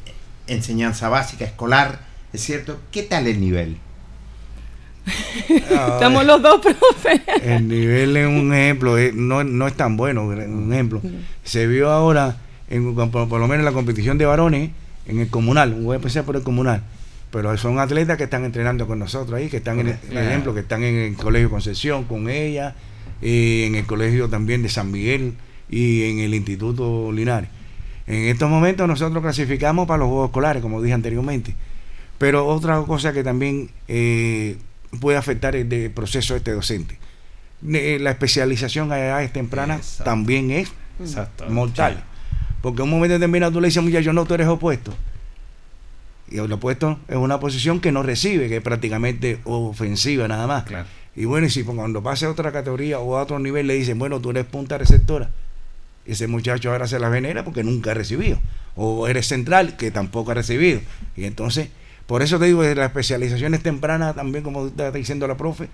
[0.54, 2.00] enseñanza básica, escolar,
[2.34, 2.80] ¿es cierto?
[2.92, 3.78] ¿Qué tal el nivel?
[5.50, 7.22] Estamos los dos, profe.
[7.44, 11.02] El nivel es un ejemplo, no, es tan bueno, un ejemplo.
[11.44, 12.38] Se vio ahora,
[12.70, 14.72] en, por, lo menos en la competición de varones,
[15.08, 16.84] en el comunal, voy a empezar por el comunal,
[17.32, 20.60] pero son atletas que están entrenando con nosotros ahí, que están en el, ejemplo, que
[20.62, 22.76] están en el Colegio Concepción con ella,
[23.22, 25.36] y en el Colegio también de San Miguel
[25.70, 27.50] y en el Instituto Linares.
[28.08, 31.56] En estos momentos nosotros clasificamos para los Juegos Escolares, como dije anteriormente.
[32.18, 34.58] Pero otra cosa que también eh,
[35.00, 36.98] puede afectar el proceso este docente.
[37.62, 40.72] La especialización a edades tempranas también es
[41.50, 42.04] mortal.
[42.62, 44.94] Porque en un momento determinado tú le dices, muchacho, no, tú eres opuesto.
[46.30, 50.66] Y el opuesto es una posición que no recibe, que es prácticamente ofensiva nada más.
[51.16, 54.00] Y bueno, y si cuando pase a otra categoría o a otro nivel le dicen,
[54.00, 55.30] bueno, tú eres punta receptora,
[56.06, 58.40] ese muchacho ahora se la venera porque nunca ha recibido.
[58.76, 60.82] O eres central, que tampoco ha recibido.
[61.16, 61.70] Y entonces,
[62.08, 65.70] por eso te digo, las especializaciones tempranas también, como está diciendo la profe,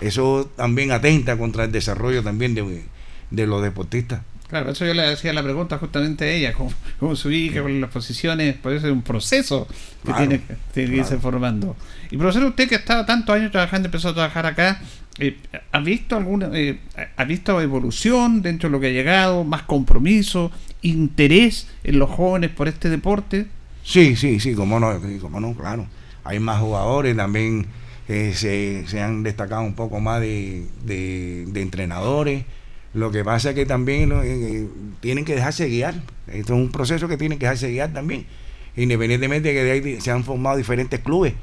[0.00, 4.22] eso también atenta contra el desarrollo también de, los deportistas.
[4.48, 7.80] Claro, eso yo le decía la pregunta justamente a ella, cómo, cómo se ubica con
[7.80, 9.66] las posiciones, por eso es un proceso
[10.04, 10.40] que tiene,
[10.72, 11.76] que irse formando.
[12.10, 14.80] Y profesor, usted que ha estado tantos años trabajando, empezó a trabajar acá,
[15.18, 15.36] eh,
[15.72, 16.78] ¿ha visto alguna eh,
[17.16, 20.50] ha visto evolución dentro de lo que ha llegado, más compromiso,
[20.82, 23.46] interés en los jóvenes por este deporte?
[23.82, 25.86] Sí, sí, sí, como no, como no, claro.
[26.24, 27.66] Hay más jugadores, también
[28.08, 30.66] eh, se, han destacado un poco más de,
[31.54, 32.44] entrenadores.
[32.92, 34.12] Lo que pasa es que también
[35.00, 35.94] tienen que dejarse guiar.
[36.26, 38.26] Esto es un proceso que tienen que dejarse guiar también.
[38.76, 41.34] Independientemente de que de ahí se han formado diferentes clubes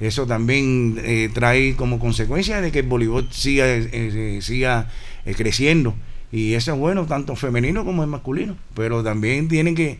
[0.00, 4.88] eso también eh, trae como consecuencia de que el voleibol siga, eh, eh, siga
[5.36, 5.94] creciendo.
[6.30, 8.56] Y eso es bueno, tanto femenino como en masculino.
[8.74, 9.98] Pero también tienen que,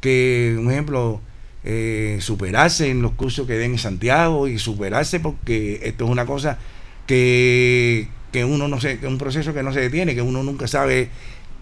[0.00, 1.20] que un ejemplo,
[2.20, 6.58] superarse en los cursos que den en Santiago y superarse porque esto es una cosa
[7.06, 10.68] que, que uno no sé, que un proceso que no se detiene, que uno nunca
[10.68, 11.10] sabe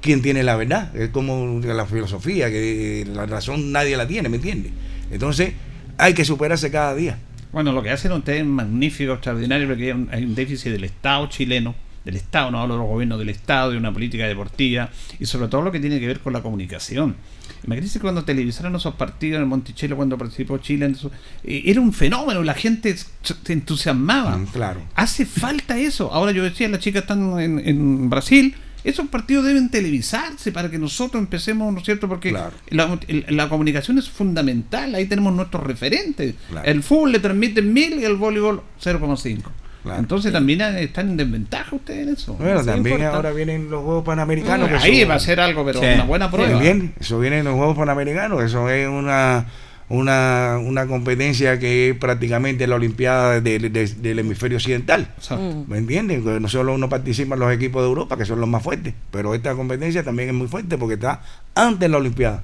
[0.00, 0.94] quién tiene la verdad.
[0.94, 4.72] Es como la filosofía, que la razón nadie la tiene, ¿me entiendes?
[5.10, 5.54] Entonces
[5.96, 7.18] hay que superarse cada día.
[7.54, 10.84] Bueno, lo que hacen ustedes es magnífico, extraordinario, porque hay un, hay un déficit del
[10.84, 14.90] Estado chileno, del Estado, no hablo de los gobiernos del Estado, de una política deportiva,
[15.18, 17.16] y sobre todo lo que tiene que ver con la comunicación.
[17.64, 21.10] Imagínense cuando televisaron esos partidos en el Monticello, cuando participó Chile, en su-
[21.44, 24.36] eh, era un fenómeno, la gente se entusiasmaba.
[24.36, 24.80] Mm, claro.
[24.96, 26.12] Hace falta eso.
[26.12, 28.54] Ahora yo decía, las chicas están en, en Brasil.
[28.84, 32.06] Esos partidos deben televisarse para que nosotros empecemos, ¿no es cierto?
[32.08, 32.52] Porque Claro.
[32.70, 34.94] la, comunicación es fundamental.
[34.94, 36.34] Ahí tenemos nuestros referentes.
[36.50, 36.66] Claro.
[36.68, 39.42] El fútbol le transmiten mil y el voleibol 0,5.
[39.82, 39.98] Claro.
[40.00, 42.34] Entonces también están en desventaja ustedes en eso.
[42.34, 44.70] Bueno, también ahora vienen los Juegos Panamericanos.
[44.82, 45.86] Ahí son- va a ser algo, pero Sí.
[45.94, 46.58] una buena prueba.
[46.58, 49.46] Bien, eso viene en los Juegos Panamericanos, eso es una
[49.88, 55.08] una, una competencia que es prácticamente la Olimpiada de- de- del hemisferio occidental.
[55.16, 55.44] Exacto.
[55.44, 55.70] Mm.
[55.70, 56.24] ¿Me entienden?
[56.24, 58.94] Que no solo uno participa en los equipos de Europa, que son los más fuertes,
[59.10, 61.20] pero esta competencia también es muy fuerte porque está
[61.54, 62.42] antes de la Olimpiada.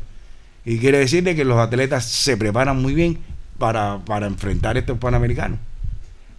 [0.64, 3.18] Y quiere decirle que los atletas se preparan muy bien
[3.59, 5.59] para, para enfrentar estos panamericanos.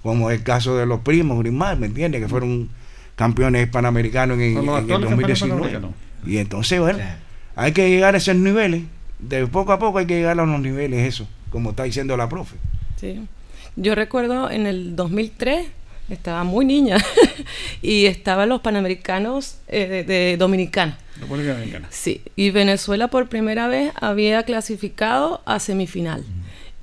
[0.03, 2.21] Como es el caso de los primos Grismar, ¿me entiendes?
[2.21, 2.69] Que fueron
[3.15, 5.59] campeones panamericanos en, en el actuales campeones 2019.
[5.61, 5.91] panamericanos.
[6.25, 7.05] Y entonces, bueno, Sí.
[7.55, 8.83] hay que llegar a esos niveles.
[9.21, 12.27] De poco a poco hay que llegar a los niveles, eso, como está diciendo la
[12.27, 12.57] profe.
[12.99, 13.21] Sí.
[13.75, 15.67] Yo recuerdo en el 2003,
[16.09, 16.97] estaba muy niña,
[17.81, 20.97] y estaban los Panamericanos eh, de, de Dominicana.
[21.19, 21.87] República Dominicana.
[21.91, 26.25] Sí, y Venezuela por primera vez había clasificado a semifinal.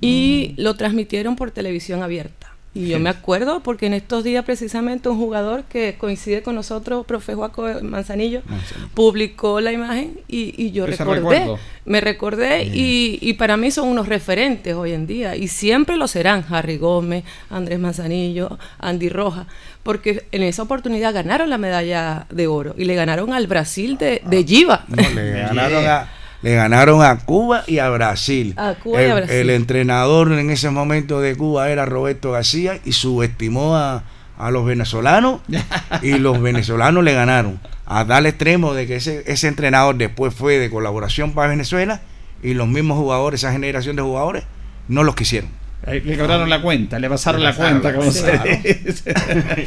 [0.00, 2.37] Y lo transmitieron por televisión abierta.
[2.78, 7.04] Y yo me acuerdo porque en estos días precisamente un jugador que coincide con nosotros,
[7.06, 8.88] profe Joaco Manzanillo, Manzanillo.
[8.94, 11.58] publicó la imagen y, y yo Ese recordé, recuerdo.
[11.84, 16.06] me recordé y, y para mí son unos referentes hoy en día y siempre lo
[16.08, 19.46] serán, Harry Gómez, Andrés Manzanillo, Andy Roja,
[19.82, 24.22] porque en esa oportunidad ganaron la medalla de oro y le ganaron al Brasil de,
[24.24, 24.84] de Giva.
[24.88, 26.08] No, le ganaron a
[26.42, 28.54] le ganaron a Cuba y a Brasil.
[28.56, 29.36] A Cuba y el, a Brasil.
[29.36, 34.04] el entrenador en ese momento de Cuba era Roberto García y subestimó a,
[34.38, 35.40] a los venezolanos
[36.02, 37.60] y los venezolanos le ganaron.
[37.86, 42.02] A tal extremo de que ese, ese entrenador después fue de colaboración para Venezuela
[42.42, 44.44] y los mismos jugadores, esa generación de jugadores,
[44.88, 45.50] no los quisieron.
[45.86, 49.14] Le cobraron la cuenta, le pasaron Le la cuenta, como se dice.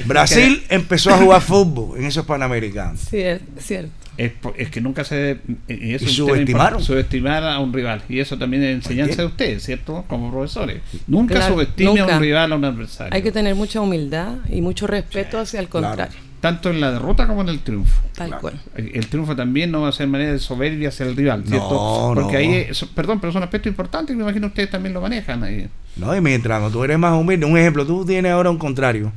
[0.06, 3.00] Brasil empezó a jugar fútbol en esos panamericanos.
[3.10, 3.92] Sí, es cierto.
[4.26, 5.40] Es, es que nunca se.
[5.68, 6.84] Y, eso Y es un tema subestimaron.
[6.84, 8.04] subestimar a un rival.
[8.08, 10.06] Y eso también es enseñanza de ustedes, ¿cierto?
[10.08, 10.82] Como profesores.
[11.08, 13.14] Nunca Claro, subestime a un rival, a un adversario.
[13.14, 15.88] Hay que tener mucha humildad y mucho respeto hacia el claro.
[15.88, 16.20] contrario.
[16.40, 18.02] Tanto en la derrota como en el triunfo.
[18.16, 18.42] Tal Claro.
[18.42, 18.60] cual.
[18.76, 21.70] El triunfo también no va a ser manera de soberbia hacia el rival, ¿cierto?
[21.70, 22.40] No, Porque no.
[22.40, 25.44] ahí, es- perdón, pero es un aspecto importante que me imagino ustedes también lo manejan.
[25.44, 25.68] ahí.
[25.96, 29.12] No, y mientras tú eres más humilde, un ejemplo, tú tienes ahora un contrario,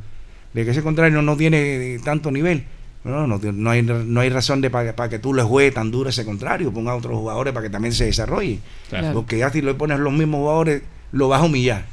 [0.52, 2.64] de que ese contrario no tiene tanto nivel.
[3.04, 6.08] No, no, no hay, no hay razón de para, que tú le juegues tan duro
[6.08, 8.60] ese contrario, ponga a otros jugadores para que también se desarrolle.
[8.88, 9.12] Claro.
[9.12, 11.84] Porque ya si le pones los mismos jugadores, lo vas a humillar.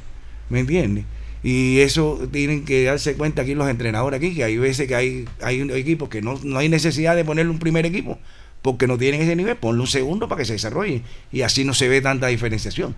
[0.48, 1.04] ¿Me entiendes?
[1.42, 5.28] Y eso tienen que darse cuenta aquí los entrenadores aquí, que hay veces que hay,
[5.42, 8.18] hay equipos que no, no hay necesidad de ponerle un primer equipo,
[8.62, 11.02] porque no tienen ese nivel, ponle un segundo para que se desarrolle.
[11.30, 12.94] Y así no se ve tanta diferenciación.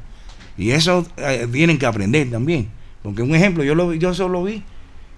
[0.56, 2.68] Y eso eh, tienen que aprender también.
[3.02, 4.62] Porque un ejemplo, yo lo yo solo vi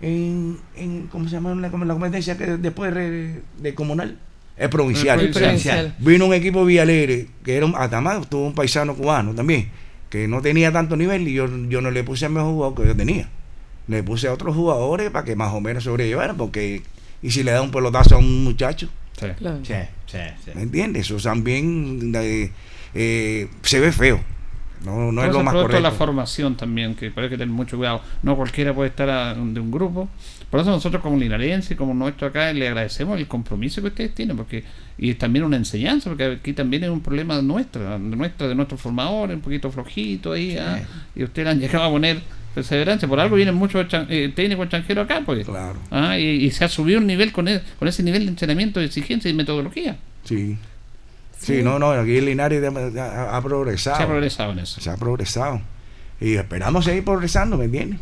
[0.01, 4.19] en, en ¿cómo se llama la, la competencia que después de, de comunal?
[4.57, 5.21] Es provincial.
[5.21, 5.95] El provincial.
[5.99, 9.69] Vino un equipo de Villalegre, que era un, además tuvo un paisano cubano también,
[10.09, 12.89] que no tenía tanto nivel y yo, yo no le puse al mejor jugador que
[12.89, 13.29] yo tenía.
[13.89, 16.83] Le puse a otros jugadores para que más o menos sobrellevaran, porque
[17.23, 19.27] y si le da un pelotazo a un muchacho, Sí.
[19.39, 19.61] Claro.
[19.63, 19.75] Sí,
[20.07, 20.51] sí, sí.
[20.55, 21.07] ¿me entiendes?
[21.07, 22.51] Eso también eh,
[22.95, 24.21] eh, se ve feo.
[24.85, 25.91] No, no es lo más de la correcto.
[25.93, 28.03] formación también, que hay que tener mucho cuidado.
[28.23, 30.09] No cualquiera puede estar a- de un grupo.
[30.51, 34.37] Por eso nosotros como linarense, como nuestro acá, le agradecemos el compromiso que ustedes tienen,
[34.37, 34.63] porque
[34.99, 38.55] y es también una enseñanza, porque aquí también es un problema nuestro, de nuestra, de
[38.55, 40.79] nuestros formadores, un poquito flojito ahí, ah,
[41.17, 42.21] y ustedes han llegado a poner
[42.55, 43.07] perseverancia.
[43.09, 45.45] Por algo vienen muchos extran- eh, técnicos extranjeros acá, pues.
[45.47, 48.29] Claro, Ah, y, y se ha subido un nivel con, e- con ese nivel de
[48.31, 49.97] entrenamiento, de exigencia y metodología.
[50.25, 50.57] sí.
[51.39, 52.63] Sí, no, no, aquí Linares
[52.99, 53.97] ha, ha- progresado.
[53.99, 54.81] Se ha progresado en eso.
[54.81, 55.61] se ha progresado.
[56.21, 58.01] Y esperamos seguir progresando, ¿me entiendes?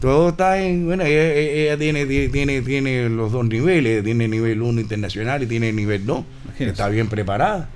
[0.00, 0.86] Todo está en.
[0.86, 5.72] Bueno, ella, ella tiene, tiene, tiene, los dos niveles: tiene nivel 1 internacional y tiene
[5.72, 6.24] nivel 2.
[6.44, 6.70] Imagínese.
[6.72, 7.68] Está bien preparada.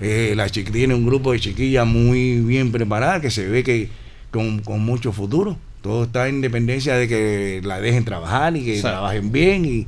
[0.00, 3.88] Eh, la chiqui tiene un grupo de chiquillas muy bien preparadas que se ve que
[4.30, 5.56] con, con mucho futuro.
[5.80, 9.86] Todo está en dependencia de que la dejen trabajar y que trabajen bien y,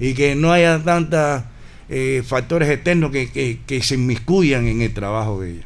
[0.00, 0.82] y que no haya
[1.88, 5.64] tantos factores externos que, que, que se inmiscuyan en el trabajo de ella.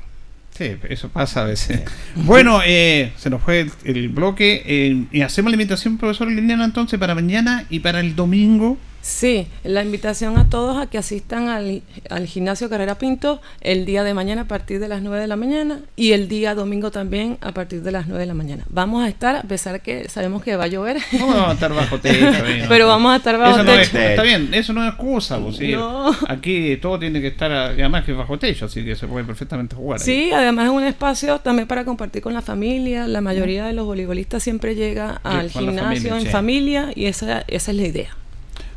[0.57, 1.81] Sí, eso pasa a veces.
[2.15, 6.65] Bueno, eh, se nos fue el, el bloque eh, y hacemos la invitación, profesor Liliana,
[6.65, 11.49] entonces para mañana y para el domingo Sí, la invitación a todos a que asistan
[11.49, 15.27] al, al, gimnasio Carrera Pinto el día de mañana a partir de las 9 de
[15.27, 18.65] la mañana y el día domingo también a partir de las 9 de la mañana.
[18.69, 20.99] Vamos a estar, a pesar que sabemos que va a llover.
[21.19, 22.27] No vamos a estar bajo techo.
[22.69, 23.99] Pero vamos a estar bajo eso techo.
[23.99, 25.41] Es, está bien, eso no es excusa.
[25.41, 25.73] Pues, ¿sí?
[25.73, 26.17] no.
[26.29, 29.99] Aquí todo tiene que estar, además que bajo techo, así que se puede perfectamente jugar.
[29.99, 33.09] Sí, además es un espacio también para compartir con la familia.
[33.09, 36.29] La mayoría de los voleibolistas siempre llega al gimnasio familia, en sí.
[36.29, 38.22] familia y esa, esa es la idea.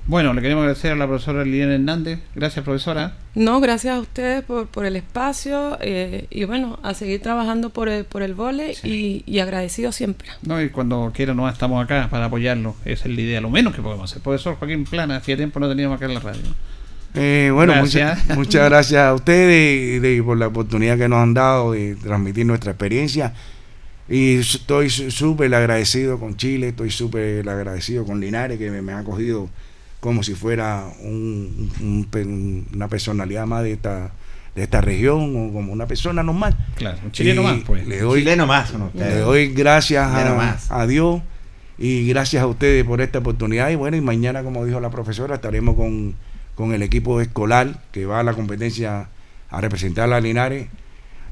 [0.08, 2.20] Bueno, le queremos agradecer a la profesora Liliana Hernández.
[2.36, 3.15] Gracias, profesora.
[3.34, 7.89] No, gracias a ustedes por, por el espacio eh, y bueno, a seguir trabajando por
[7.89, 9.24] el, por el vole sí.
[9.26, 10.28] y, y, agradecido siempre.
[10.44, 12.76] No, y cuando quiera no estamos acá para apoyarlo.
[12.86, 14.22] Esa es la idea, lo menos que podemos hacer.
[14.22, 16.41] Profesor Joaquín Plana, hacía tiempo no teníamos acá en la radio.
[17.15, 18.20] Eh, bueno, gracias.
[18.26, 21.96] Mucha, muchas gracias a ustedes de, de, por la oportunidad que nos han dado de
[21.96, 23.34] transmitir nuestra experiencia.
[24.08, 29.00] Y estoy súper agradecido con Chile, estoy súper agradecido con Linares, que me, me ha
[29.00, 29.50] acogido
[29.99, 34.12] como si fuera un, un, una personalidad más de esta
[34.55, 36.58] de esta región o como una persona normal.
[36.75, 37.86] Claro, un chileno más, pues.
[37.86, 41.21] Le doy, chileno más, no, le doy gracias a, a, Dios
[41.77, 43.69] y gracias a ustedes por esta oportunidad.
[43.69, 46.15] Y bueno, y mañana, como dijo la profesora, estaremos con,
[46.55, 49.10] con el equipo escolar que va a la competencia
[49.49, 50.67] a representar a Linares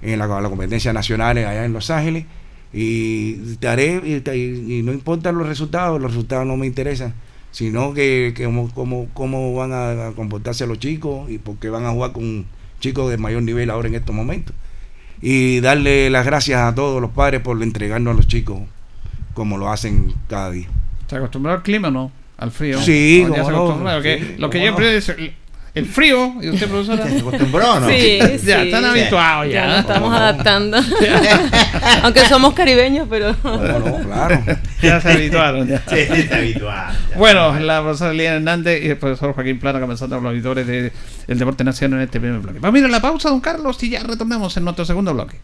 [0.01, 2.25] en la, la competencia nacional allá en Los Ángeles.
[2.73, 7.13] Y estaré, y, y no importan los resultados, los resultados no me interesan
[7.53, 11.91] sino que, que cómo, cómo, cómo, van a comportarse los chicos y porque van a
[11.91, 12.45] jugar con
[12.79, 14.55] chicos de mayor nivel ahora en estos momentos.
[15.21, 18.59] Y darle las gracias a todos los padres por entregarnos a los chicos
[19.35, 20.67] como lo hacen cada día.
[21.07, 22.11] ¿Se acostumbrado al clima o no?
[22.37, 22.81] Al frío.
[22.81, 24.79] Sí, no, no, sí, lo que yo no.
[24.81, 25.13] es
[25.75, 27.07] el frío, y usted, profesora.
[27.07, 27.89] ¿Se acostumbró no?
[27.89, 28.67] Sí, ya, sí.
[28.67, 29.53] están habituados ya.
[29.53, 30.77] Ya nos estamos adaptando.
[32.03, 33.35] Aunque somos caribeños, pero.
[33.43, 34.39] No, no, claro.
[34.83, 35.67] Ya se habituaron.
[35.73, 35.81] Ya.
[35.87, 36.95] Sí, se habituaron.
[37.15, 40.91] Bueno, la profesora Liliana Hernández y el profesor Joaquín Plana comenzando con los auditores del
[41.27, 42.59] de, Deporte Nacional en este primer bloque.
[42.59, 45.37] Vamos a ir a la pausa, don Carlos, y ya retornamos en nuestro segundo bloque.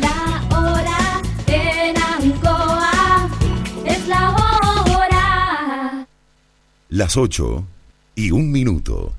[0.00, 3.28] La hora en Ancoa
[3.84, 6.06] es la hora.
[6.88, 7.64] Las 8
[8.16, 9.14] y un minuto.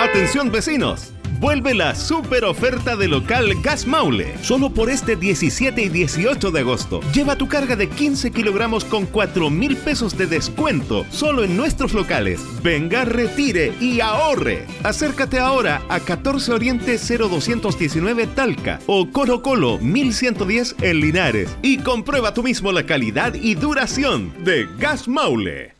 [0.00, 1.13] Atención vecinos,
[1.44, 4.34] vuelve la super oferta de local Gas Maule.
[4.40, 7.00] Solo por este 17 y 18 de agosto.
[7.12, 11.92] Lleva tu carga de 15 kilogramos con 4 mil pesos de descuento solo en nuestros
[11.92, 12.40] locales.
[12.62, 14.64] Venga, retire y ahorre.
[14.84, 22.32] Acércate ahora a 14 Oriente 0219 Talca o Colo Colo 1110 en Linares y comprueba
[22.32, 25.74] tú mismo la calidad y duración de Gas Maule.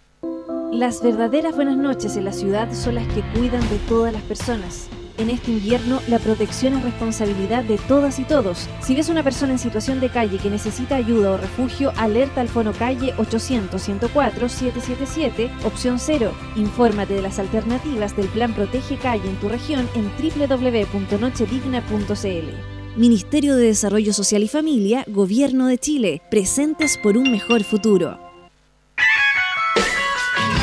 [0.72, 4.90] Las verdaderas buenas noches en la ciudad son las que cuidan de todas las personas.
[5.16, 8.68] En este invierno, la protección es responsabilidad de todas y todos.
[8.82, 12.48] Si ves una persona en situación de calle que necesita ayuda o refugio, alerta al
[12.48, 16.32] Fono Calle 800-104-777, opción 0.
[16.56, 22.96] Infórmate de las alternativas del Plan Protege Calle en tu región en www.nochedigna.cl.
[22.96, 28.23] Ministerio de Desarrollo Social y Familia, Gobierno de Chile, presentes por un mejor futuro.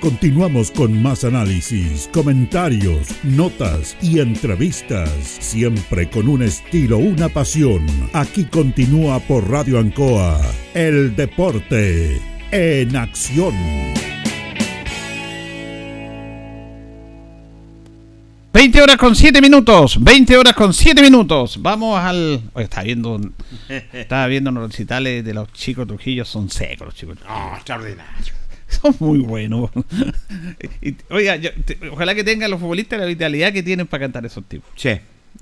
[0.00, 7.86] Continuamos con más análisis, comentarios, notas y entrevistas, siempre con un estilo, una pasión.
[8.14, 10.40] Aquí continúa por Radio Ancoa,
[10.72, 12.18] el deporte
[12.50, 13.54] en acción.
[18.54, 21.58] 20 horas con 7 minutos, 20 horas con 7 minutos.
[21.60, 22.40] Vamos al.
[22.54, 23.34] Oye, estaba viendo, un-
[23.92, 27.18] estaba viendo unos recitales de los chicos Trujillo, son secos los chicos.
[27.28, 28.39] Oh, extraordinario.
[28.82, 29.70] Son muy buenos.
[30.82, 34.24] Y, oiga, yo- te- ojalá que tengan los futbolistas la vitalidad que tienen para cantar
[34.26, 34.68] esos tipos.
[34.76, 34.90] Sí.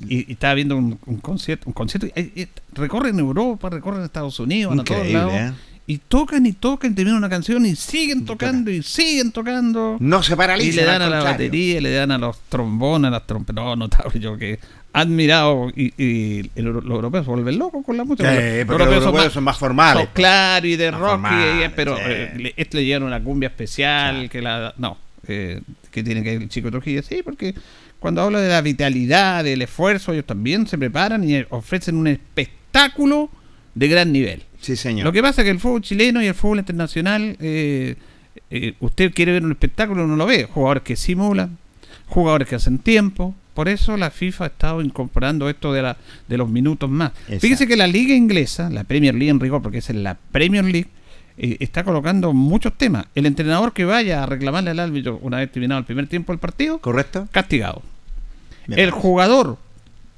[0.08, 4.78] Y, y estaba viendo un, un concierto, un concierto y- recorren Europa, recorren Estados Unidos,
[4.78, 5.32] a todos lados.
[5.34, 5.52] ¿eh?
[5.86, 9.96] Y tocan y tocan, terminan una canción y siguen tocando y siguen tocando.
[10.00, 10.68] No se paraliza.
[10.68, 11.32] Y le dan a la contrario.
[11.46, 13.64] batería, le dan a los trombones, a las trompetas.
[13.64, 14.58] No, notable yo que
[14.92, 15.70] admirado.
[15.76, 18.30] Y, y el- los europeos se vuelven locos con la música.
[18.34, 20.04] Sí, Los europeos son más formales.
[20.04, 21.20] Son claro y de Más rock.
[21.32, 22.02] y- pero sí.
[22.06, 24.28] eh, le- este le dieron una cumbia especial.
[24.30, 25.60] que la No, eh,
[25.90, 27.02] que tiene que ir el chico Trujillo.
[27.02, 27.54] Sí, porque
[27.98, 33.30] cuando habla de la vitalidad, del esfuerzo, ellos también se preparan y ofrecen un espectáculo
[33.74, 34.42] de gran nivel.
[34.60, 35.04] Sí, señor.
[35.04, 37.94] Lo que pasa es que el fútbol chileno y el fútbol internacional, eh,
[38.50, 40.44] eh, usted quiere ver un espectáculo, no lo ve.
[40.50, 41.58] Jugadores que simulan,
[42.06, 43.34] jugadores que hacen tiempo.
[43.58, 45.96] Por eso la FIFA ha estado incorporando esto de, la,
[46.28, 47.10] de los minutos más.
[47.22, 47.40] Exacto.
[47.40, 50.86] Fíjese que la liga inglesa, la Premier League en rigor, porque es la Premier League,
[51.36, 53.06] eh, está colocando muchos temas.
[53.16, 56.38] El entrenador que vaya a reclamarle al árbitro una vez terminado el primer tiempo del
[56.38, 57.26] partido, ¿Correcto?
[57.32, 57.82] castigado.
[58.68, 59.58] El jugador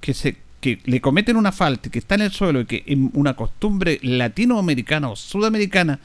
[0.03, 2.85] que se que le cometen una falta y que está en el suelo y que
[2.89, 5.99] en una costumbre latinoamericana o sudamericana,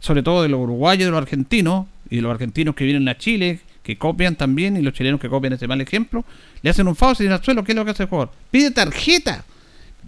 [0.00, 3.08] sobre todo de los uruguayos y de los argentinos, y de los argentinos que vienen
[3.08, 6.24] a Chile, que copian también, y los chilenos que copian ese mal ejemplo,
[6.62, 8.32] le hacen un foul, se tiran al suelo, ¿qué es lo que hace el jugador?
[8.50, 9.44] Pide tarjeta.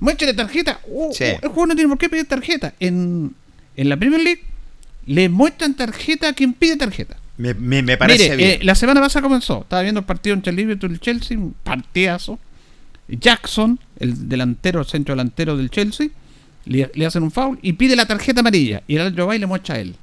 [0.00, 0.80] Muéstrale tarjeta.
[0.86, 1.24] Uh, Sí.
[1.24, 2.74] uh, el jugador no tiene por qué pedir tarjeta.
[2.80, 3.34] En,
[3.76, 4.42] en la Premier League
[5.06, 7.16] le muestran tarjeta a quien pide tarjeta.
[7.36, 8.50] Me, me- me parece Mire, bien.
[8.50, 9.62] eh, la semana pasada comenzó.
[9.62, 12.38] Estaba viendo el partido entre Liverpool y el Chelsea, un partidazo.
[13.08, 16.08] Jackson, el delantero, el centro delantero del Chelsea,
[16.64, 18.82] le, le hacen un foul y pide la tarjeta amarilla.
[18.86, 19.94] Y el y le muestra a él.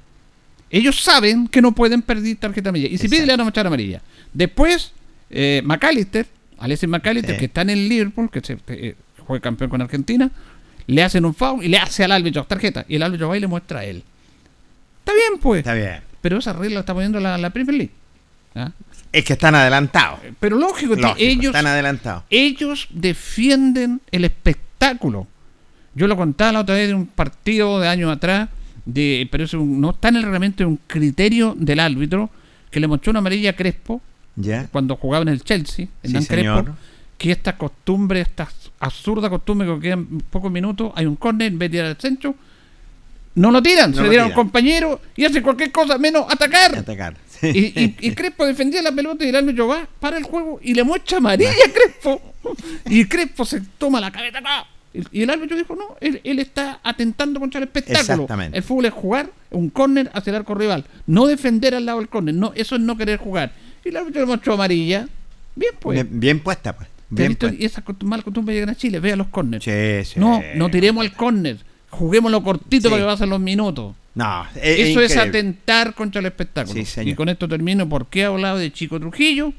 [0.71, 2.89] Ellos saben que no pueden perder tarjeta amarilla.
[2.89, 4.01] Y si pide, le van a mostrar amarilla.
[4.33, 4.93] Después,
[5.29, 6.25] eh, McAllister,
[6.57, 7.39] Alexis McAllister, Sí.
[7.39, 8.95] que está en el Liverpool, que se, eh,
[9.27, 10.31] fue campeón con Argentina,
[10.87, 12.85] le hacen un foul y le hace al árbitro tarjeta.
[12.87, 14.03] Y el árbitro va y le muestra a él.
[14.99, 15.59] Está bien, pues.
[15.59, 16.01] Está bien.
[16.21, 17.91] Pero esa regla la está poniendo la, la Premier League.
[18.55, 18.71] ¿Ah?
[19.11, 20.19] Es que están adelantados.
[20.39, 22.23] Pero lógico, que Lógico, ellos, están adelantados.
[22.29, 25.27] ellos defienden el espectáculo.
[25.95, 28.49] Yo lo contaba la otra vez de un partido de años atrás,
[28.85, 32.29] de, pero es un- no está en el reglamento, es un criterio del árbitro
[32.69, 34.01] que le mostró una amarilla a Crespo
[34.35, 34.67] ¿Ya?
[34.71, 36.27] cuando jugaba en el Chelsea, en Sí.
[36.27, 36.65] Crespo,
[37.17, 38.47] que esta costumbre, esta
[38.79, 42.33] absurda costumbre que quedan pocos minutos, hay un córner, en vez de tirar al centro,
[43.35, 46.25] no lo tiran, No se lo tiran a un compañero y hace cualquier cosa menos
[46.29, 46.77] atacar.
[46.77, 47.15] Atacar.
[47.43, 47.47] Y,
[47.79, 50.83] y- y Crespo defendía la pelota y el árbitro va para el juego y le
[50.83, 52.21] muestra amarilla a Crespo.
[52.89, 54.65] Y Crespo se toma la cabeza acá.
[55.11, 57.99] Y el árbitro dijo, no, él, él está atentando contra el espectáculo.
[58.23, 58.57] Exactamente.
[58.57, 60.85] El fútbol es jugar un córner hacia el arco rival.
[61.07, 62.35] No defender al lado del córner.
[62.35, 63.53] No, eso es no querer jugar.
[63.85, 65.07] Y el árbitro le mostró amarilla.
[65.55, 65.95] Bien, pues.
[65.95, 66.87] Bien, bien puesta, pues.
[66.89, 67.57] ¿Te has Bien puesta.
[67.61, 68.99] y esas costum- malas costumbres llegan a Chile.
[68.99, 69.63] Vea los córners.
[69.63, 69.71] Sí,
[70.13, 70.19] sí.
[70.19, 71.57] No, no tiremos al córner.
[71.89, 72.89] Juguémoslo cortito Sí.
[72.89, 73.95] para que pasen los minutos.
[74.15, 76.73] No, es- es Eso es atentar contra el espectáculo.
[76.73, 77.07] Sí, señor.
[77.09, 77.87] Y con esto termino.
[77.87, 79.53] ¿Por qué he hablado de Chico Trujillo?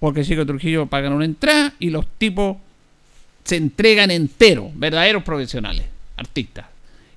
[0.00, 2.56] Porque Chico Trujillo pagan una entrada y los tipos
[3.48, 5.86] se entregan entero, verdaderos profesionales,
[6.18, 6.66] artistas.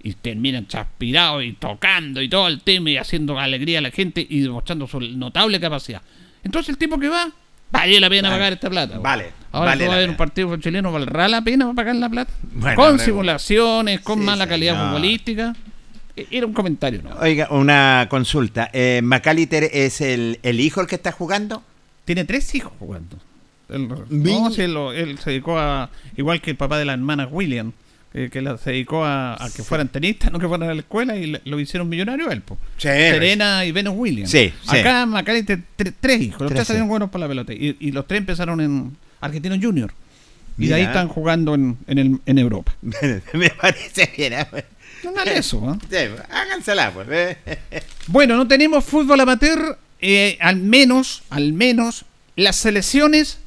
[0.03, 4.25] Y terminan transpirados y tocando y todo el tema y haciendo alegría a la gente
[4.27, 6.01] y demostrando su notable capacidad.
[6.43, 7.29] Entonces el tipo que va,
[7.69, 8.39] vale la pena Vale.
[8.39, 8.97] pagar esta plata.
[8.97, 10.11] Vale, Ahora vale la a pena.
[10.11, 12.33] un partido chileno, ¿valdrá la pena pagar la plata?
[12.53, 14.87] Bueno, con simulaciones, con Sí, mala calidad señor.
[14.89, 15.55] futbolística.
[16.15, 17.15] E- Era un comentario, ¿no?
[17.19, 18.69] Oiga, una consulta.
[18.73, 21.61] Eh, ¿Macaliter es el, el hijo el que está jugando?
[22.05, 23.17] Tiene tres hijos jugando.
[24.09, 25.89] No, si él, se dedicó a.
[26.17, 27.71] Igual que el papá de la hermana William,
[28.13, 30.81] que, que la- se dedicó a, a que fueran tenistas, no que fueran a la
[30.81, 32.41] escuela, y le- lo hicieron millonario él.
[32.41, 32.57] po.
[32.77, 34.29] Sí, Serena y Venus Williams.
[34.31, 34.77] Sí, sí.
[34.77, 37.53] Acá Macari tiene tre- tres hijos, los Tres tres salieron buenos para la pelota.
[37.53, 39.93] Y, y los tres empezaron en Argentino Junior.
[40.57, 42.73] Y de ahí están jugando en, en, el- en Europa.
[42.81, 44.33] Me parece bien.
[44.33, 44.45] ¿eh?
[45.03, 45.85] No eso, ¿eh?
[45.89, 47.07] Sí, hágansela, pues.
[47.09, 47.37] eh.
[48.07, 52.05] Bueno, no tenemos fútbol amateur, eh, al menos, al menos,
[52.35, 53.39] las selecciones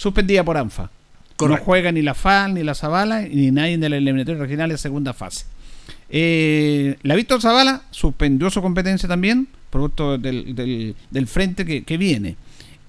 [0.00, 0.90] suspendidas por ANFA.
[1.36, 1.58] Correcto.
[1.60, 4.78] No juega ni la FAL, ni la Zavala, ni nadie de la eliminatoria regional de
[4.78, 5.44] segunda fase.
[6.08, 11.96] Eh, la Víctor Zavala suspendió su competencia también, producto del, del- del frente que, que
[11.98, 12.36] viene.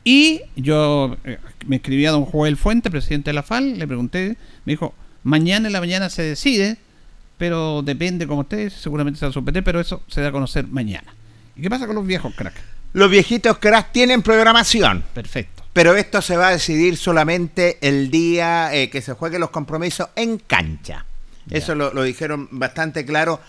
[0.04, 1.38] Y yo eh,
[1.68, 4.94] me escribí a don Joel Fuente, presidente de la FAL, le pregunté, me dijo,
[5.24, 6.78] mañana en la mañana se decide,
[7.38, 10.66] pero depende como ustedes, seguramente se va a suspender, pero eso se da a conocer
[10.68, 11.14] mañana.
[11.58, 12.56] ¿Y qué pasa con los viejos crack?
[12.94, 15.04] Los viejitos cracks tienen programación.
[15.14, 15.61] Perfecto.
[15.74, 20.10] Pero esto se va a decidir solamente el día eh, que se jueguen los compromisos
[20.16, 21.06] en cancha.
[21.50, 23.40] Eso lo, lo dijeron bastante claro.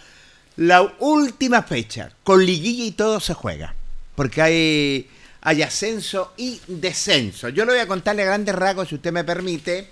[0.56, 3.74] La última fecha, con liguilla y todo se juega,
[4.14, 5.10] porque hay,
[5.40, 7.48] hay ascenso y descenso.
[7.48, 9.88] Yo le voy a contarle a grandes rasgos, si usted me permite.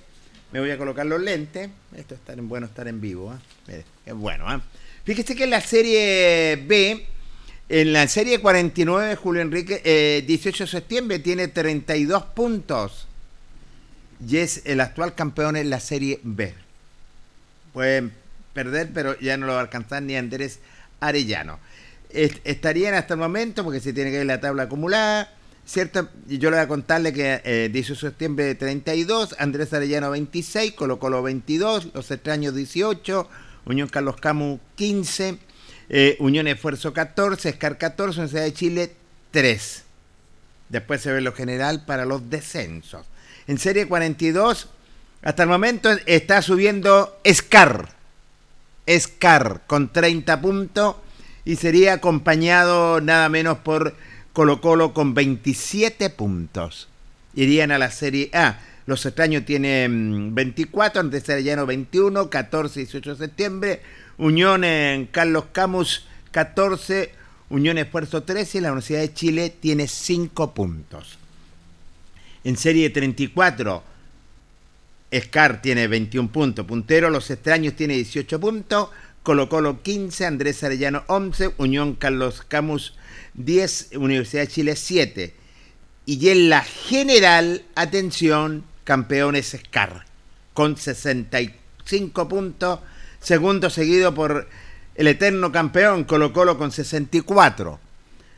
[0.52, 1.70] Me voy a colocar los lentes.
[1.96, 3.32] Esto es tan bueno estar en vivo.
[3.66, 4.44] Mire, Es bueno.
[4.48, 4.60] ¿ah?
[5.04, 7.06] Fíjese que en la serie B,
[7.70, 13.06] en la serie 49, Julio Enrique, eh, 18 de septiembre, tiene 32 puntos.
[14.28, 16.52] Y es el actual campeón en la serie B.
[17.72, 18.12] Pueden
[18.52, 20.58] perder, pero ya no lo va a alcanzar ni Andrés
[20.98, 21.58] Arellano.
[22.10, 25.32] Est- estarían hasta el momento, porque se tiene que ver la tabla acumulada,
[25.64, 26.08] ¿cierto?
[26.26, 30.98] Yo le voy a contarle que eh, 18 de septiembre 32, Andrés Arellano 26, Colo
[30.98, 33.28] Colo 22, Los Extraños 18,
[33.66, 35.38] Unión Carlos Camus 15,
[35.90, 38.92] eh, Unión Esfuerzo 14, Escar 14, Universidad de Chile
[39.32, 39.84] 3.
[40.68, 43.04] Después se ve lo general para los descensos.
[43.48, 44.68] En Serie 42,
[45.22, 47.88] hasta el momento está subiendo Scar.
[48.88, 50.96] Scar con 30 puntos
[51.44, 53.96] y sería acompañado nada menos por
[54.32, 56.88] Colo Colo con 27 puntos.
[57.34, 58.60] Irían a la Serie A.
[58.86, 63.82] Los extraños tienen 24, Andrés Arellano 21, 14 y 18 de septiembre.
[64.20, 67.10] Unión en Carlos Camus 14,
[67.48, 71.16] Unión Esfuerzo 13 y la Universidad de Chile tiene 5 puntos.
[72.44, 73.82] En Serie 34,
[75.22, 78.90] Scar tiene 21 puntos, puntero, Los Extraños tiene 18 puntos,
[79.22, 82.94] Colo Colo 15, Andrés Arellano 11, Unión Carlos Camus
[83.32, 85.34] 10, Universidad de Chile 7.
[86.04, 90.04] Y en la general, atención, campeones Scar,
[90.52, 92.80] con 65 puntos,
[93.20, 94.48] segundo seguido por
[94.94, 97.78] el eterno campeón Colo Colo con 64.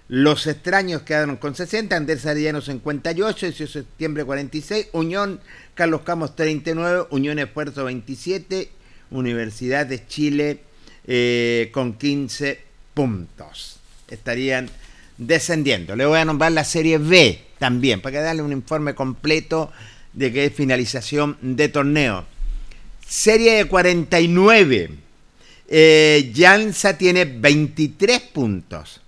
[0.08, 5.40] Los extraños quedaron con 60, Andrés Arellano 58, 18 de septiembre 46, Unión
[5.74, 8.70] Carlos Camus 39, Unión Esfuerzo 27,
[9.10, 10.60] Universidad de Chile
[11.06, 12.60] eh, con 15
[12.92, 13.78] puntos.
[14.08, 14.68] Estarían
[15.16, 15.96] descendiendo.
[15.96, 19.72] Le voy a nombrar la serie B también, para que darle un informe completo
[20.12, 22.26] de que es finalización de torneo.
[23.12, 24.90] Serie de 49.
[25.68, 26.32] Eh,
[26.98, 29.02] tiene 23 puntos.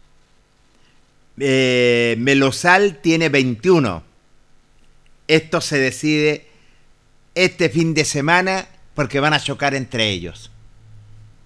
[1.38, 4.02] Eh, Melosal tiene 21.
[5.26, 6.44] Esto se decide
[7.34, 10.50] este fin de semana porque van a chocar entre ellos.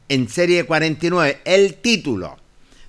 [0.08, 2.38] En serie 49, el título.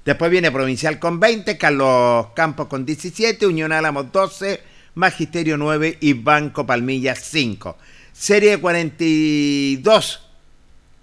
[0.04, 4.62] Después viene Provincial con 20, Carlos Campos con 17, Unión Álamos 12,
[4.96, 7.78] Magisterio 9 y Banco Palmilla 5.
[8.20, 10.20] Serie 42,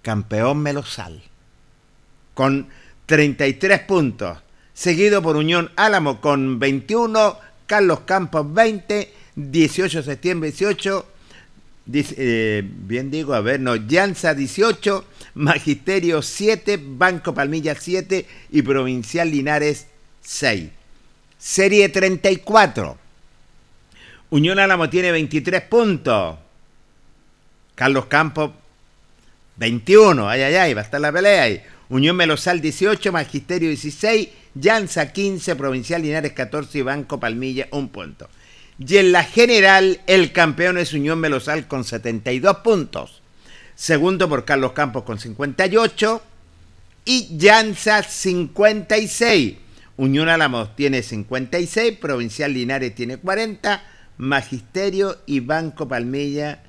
[0.03, 1.23] campeón Melosal,
[2.35, 2.67] con
[3.07, 4.37] 33 puntos,
[4.71, 11.07] seguido por Unión Álamo con 21, Carlos Campos 20, 18 de septiembre 18,
[11.87, 15.03] dice, eh, bien digo, a ver, no, Llanza 18,
[15.33, 19.87] Magisterio 7, Banco Palmilla 7 y Provincial Linares
[20.21, 20.69] 6.
[21.39, 22.95] Serie 34.
[24.29, 26.37] Unión Álamo tiene 23 puntos.
[27.77, 28.51] Carlos Campos
[29.57, 30.27] 21.
[30.27, 31.61] Ay, ay, ay, va a estar la pelea ahí.
[31.89, 38.29] Unión Melosal 18, Magisterio 16, Llanza 15, Provincial Linares 14 y Banco Palmilla 1 punto.
[38.79, 43.21] Y en la general, el campeón es Unión Melosal con 72 puntos.
[43.75, 46.23] Segundo por Carlos Campos con 58
[47.05, 49.55] y Llanza 56.
[49.97, 53.83] Unión Álamos tiene 56, Provincial Linares tiene 40,
[54.17, 56.63] Magisterio y Banco Palmilla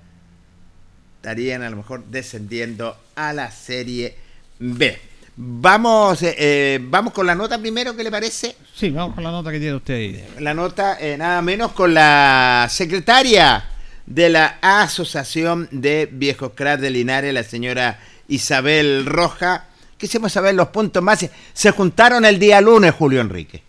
[1.19, 4.17] estarían a lo mejor descendiendo a la Serie
[4.61, 4.99] B.
[5.37, 8.57] Vamos, eh, eh, vamos con la nota primero, ¿qué le parece?
[8.75, 10.25] Sí, vamos con la nota que tiene usted ahí.
[10.39, 13.65] La nota eh, nada menos con la secretaria
[14.07, 17.99] de la Asociación de Viejos Crack de Linares, la señora
[18.29, 19.67] Isabel Roja.
[19.97, 21.29] Quisimos saber los puntos más.
[21.53, 23.63] Se juntaron el día lunes, Julio Enrique.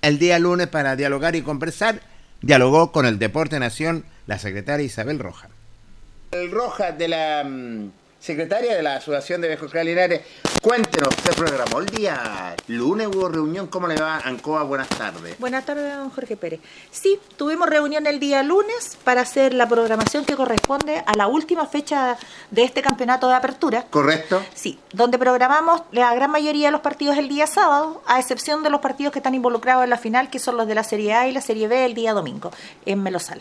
[0.00, 2.00] El día lunes para dialogar y conversar.
[2.40, 5.48] Dialogó con el Deporte Nación la secretaria Isabel Roja.
[6.30, 10.20] El Roja de la mm, secretaria de la Asociación de Viejos Linares.
[10.60, 13.68] Cuéntenos, se programó el día lunes, hubo reunión.
[13.68, 14.64] ¿Cómo le va, Ancoa?
[14.64, 15.38] Buenas tardes.
[15.38, 16.60] Buenas tardes, don Jorge Pérez.
[16.90, 21.64] Sí, tuvimos reunión el día lunes para hacer la programación que corresponde a la última
[21.66, 22.18] fecha
[22.50, 23.86] de este campeonato de apertura.
[23.88, 24.42] ¿Correcto?
[24.52, 28.68] Sí, donde programamos la gran mayoría de los partidos el día sábado, a excepción de
[28.68, 31.28] los partidos que están involucrados en la final, que son los de la Serie A
[31.28, 32.50] y la Serie B el día domingo,
[32.84, 33.40] en Melosal.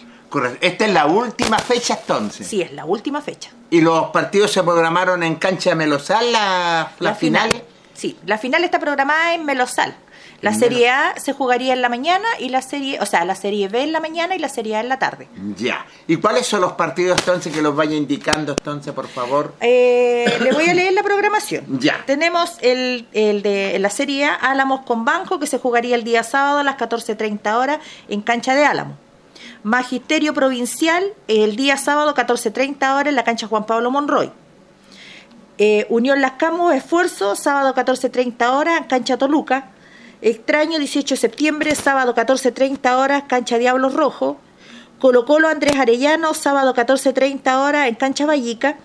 [0.61, 2.47] Esta es la última fecha entonces.
[2.47, 3.51] Sí, es la última fecha.
[3.69, 7.53] ¿Y los partidos se programaron en cancha de Melosal, la- las finales?
[7.53, 7.73] finales.
[7.93, 9.95] Sí, la final está programada en Melosal.
[10.41, 13.69] La Serie A se jugaría en la mañana y la serie, o sea, la Serie
[13.69, 15.28] B en la mañana y la Serie A en la tarde.
[15.57, 15.84] Ya.
[16.05, 19.55] ¿Y cuáles son los partidos entonces que los vaya indicando entonces, por favor?
[19.61, 21.65] Eh, le voy a leer la programación.
[21.80, 22.03] Ya.
[22.05, 26.21] Tenemos el, el de la Serie A, Álamos con Banco, que se jugaría el día
[26.21, 28.95] sábado a las 14.30 horas en cancha de Álamo.
[29.63, 34.31] Magisterio Provincial, el día sábado 14.30 horas en la cancha Juan Pablo Monroy.
[35.57, 39.71] Eh, Unión Las Camus, Esfuerzo, sábado 14.30 horas, cancha Toluca.
[40.21, 44.38] Extraño, 18 de septiembre, sábado 14.30 horas, cancha Diablos Rojo.
[44.99, 48.77] Colo Colo Andrés Arellano, sábado 14.30 horas en cancha Vallica.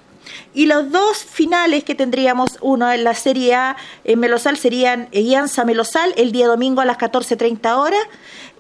[0.55, 5.65] Y los dos finales que tendríamos, uno en la Serie A en Melosal serían Ianza
[5.65, 8.01] Melosal el día domingo a las 14.30 horas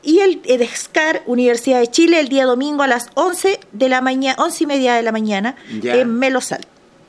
[0.03, 4.37] y el EDESCAR Universidad de Chile el día domingo a las 11 de la mañana,
[4.43, 5.95] 11 y media de la mañana Ya.
[5.97, 6.67] en Melosal.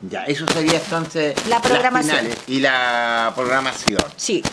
[0.10, 2.28] Ya, eso sería entonces La programación.
[2.48, 4.00] y la programación.
[4.18, 4.44] Sí.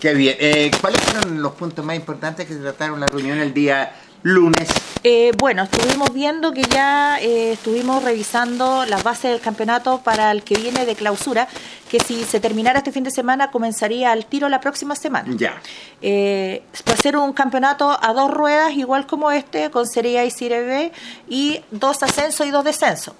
[0.00, 0.36] Qué bien.
[0.38, 3.92] Eh, ¿Cuáles fueron los puntos más importantes que se trataron en la reunión el día
[4.22, 4.68] lunes?
[5.04, 10.42] Eh, bueno, estuvimos viendo que ya eh, estuvimos revisando las bases del campeonato para el
[10.42, 11.46] que viene de clausura,
[11.88, 15.28] que si se terminara este fin de semana comenzaría al tiro la próxima semana.
[15.36, 15.62] Ya.
[16.02, 20.24] Eh, va a ser un campeonato a dos ruedas, igual como este, con Serie A
[20.24, 20.92] y Serie B,
[21.28, 23.14] y dos ascensos y dos descensos.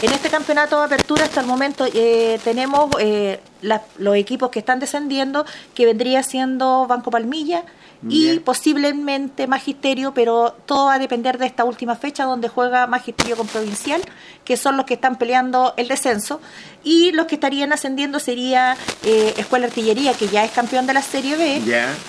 [0.00, 4.60] En este campeonato de apertura hasta el momento eh, tenemos eh, la- los equipos que
[4.60, 5.44] están descendiendo,
[5.74, 7.64] que vendría siendo Banco Palmilla
[8.06, 13.36] y posiblemente Magisterio, pero todo va a depender de esta última fecha donde juega Magisterio
[13.36, 14.00] con Provincial,
[14.44, 16.40] que son los que están peleando el descenso,
[16.84, 21.02] y los que estarían ascendiendo sería eh, Escuela Artillería, que ya es campeón de la
[21.02, 21.60] Serie B,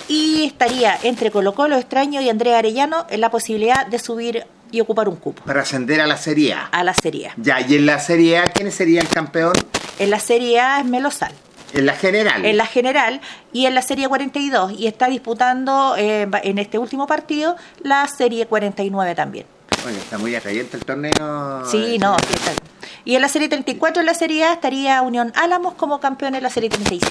[0.08, 4.80] y estaría entre Colo Colo Extraño y Andrea Arellano en la posibilidad de subir y
[4.80, 6.66] ocupar un cupo Para ascender a la Serie A.
[6.66, 7.34] a la Serie A.
[7.36, 9.52] Ya, y en la Serie A, ¿quién sería el campeón?
[9.98, 11.32] En la Serie A es Melosal.
[11.72, 12.44] En la general.
[12.44, 13.20] En la general
[13.52, 18.46] y en la Serie 42 y está disputando eh, en este último partido la Serie
[18.46, 19.46] 49 también.
[19.86, 21.64] Oye, está muy atrayente el torneo.
[21.70, 22.62] Sí, no, sí está bien.
[23.04, 26.42] Y en la Serie 34 en la Serie A estaría Unión Álamos como campeón en
[26.42, 27.10] la Serie 35.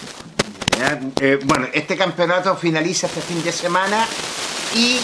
[0.78, 4.06] Ya, eh, bueno, este campeonato finaliza este fin de semana
[4.76, 5.00] y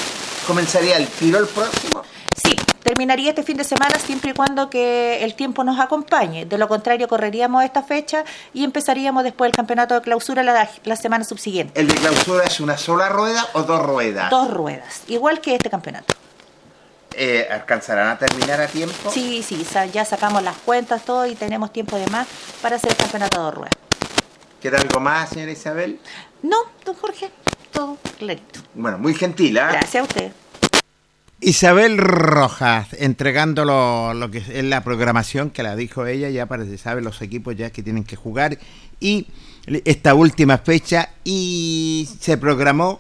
[0.46, 2.04] comenzaría el tiro el próximo.
[2.36, 6.46] Sí, terminaría este fin de semana siempre y cuando que el tiempo nos acompañe.
[6.46, 10.96] De lo contrario, correríamos esta fecha y empezaríamos después el campeonato de clausura la, la
[10.98, 11.80] semana subsiguiente.
[11.80, 14.30] ¿El de clausura es una sola rueda o dos ruedas?
[14.30, 16.14] Dos ruedas, igual que este campeonato.
[17.18, 19.10] Eh, ¿Alcanzarán a terminar a tiempo?
[19.10, 22.28] Sí, sí, ya sacamos las cuentas, todo y tenemos tiempo de más
[22.62, 23.76] para hacer el campeonato de dos ruedas.
[24.62, 26.00] ¿Queda algo más, señora Isabel?
[26.42, 27.32] No, don Jorge,
[27.72, 28.60] todo clarito.
[28.74, 29.70] Bueno, muy gentil, ¿ah?
[29.72, 30.32] Gracias a usted.
[31.48, 36.66] Isabel Rojas, entregando lo, lo que es la programación que la dijo ella, ya para
[36.66, 38.58] que sabe los equipos ya que tienen que jugar
[39.00, 39.28] y
[39.86, 43.00] esta última fecha y se programó,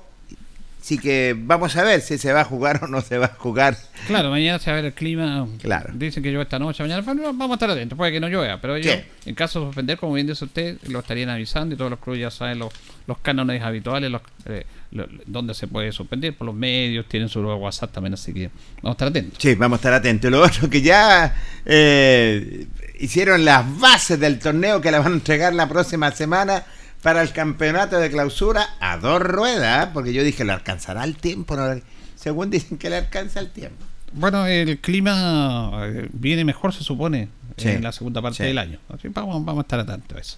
[0.79, 3.35] así que vamos a ver si se va a jugar o no se va a
[3.35, 3.75] jugar.
[4.05, 5.47] Claro, mañana se va a ver el clima.
[5.61, 5.89] Claro.
[5.95, 8.75] Dicen que llueve esta noche, mañana vamos a estar atentos, puede que no llueva, pero
[8.75, 9.29] ellos, Sí.
[9.29, 12.21] en caso de suspender, como bien dice usted, lo estarían avisando y todos los clubes
[12.21, 12.71] ya saben los,
[13.07, 17.41] los cánones habituales, los, eh, lo- donde se puede suspender, por los medios, tienen su
[17.41, 18.49] WhatsApp también, así que
[18.81, 19.37] vamos a estar atentos.
[19.41, 20.31] Sí, vamos a estar atentos.
[20.31, 22.67] Lo otro que ya eh,
[22.99, 26.63] hicieron las bases del torneo que la van a entregar la próxima semana
[27.01, 31.55] para el campeonato de clausura a dos ruedas, porque yo dije, ¿le alcanzará el tiempo?
[31.55, 31.79] No,
[32.15, 33.83] según dicen que le alcanza el tiempo.
[34.13, 37.27] Bueno, el clima eh, viene mejor, se supone,
[37.57, 37.69] Sí.
[37.69, 38.43] en la segunda parte Sí.
[38.43, 38.79] del año.
[38.89, 40.37] Así vamos, vamos a estar atentos a eso.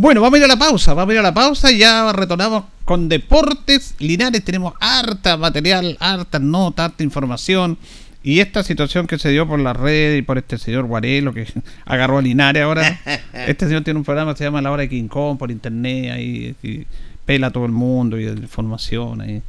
[0.00, 2.10] Bueno, vamos a ir a la pausa, vamos a ir a la pausa y ya
[2.14, 4.42] retornamos con Deportes Linares.
[4.42, 7.76] Tenemos harta material, harta nota, harta información.
[8.22, 11.46] Y esta situación que se dio por la red y por este señor Guarelo que
[11.84, 12.98] agarró a Linares ahora.
[13.46, 16.12] Este señor tiene un programa que se llama La Hora de King Kong por internet
[16.12, 16.86] ahí y
[17.26, 19.42] pela a todo el mundo y de información ahí.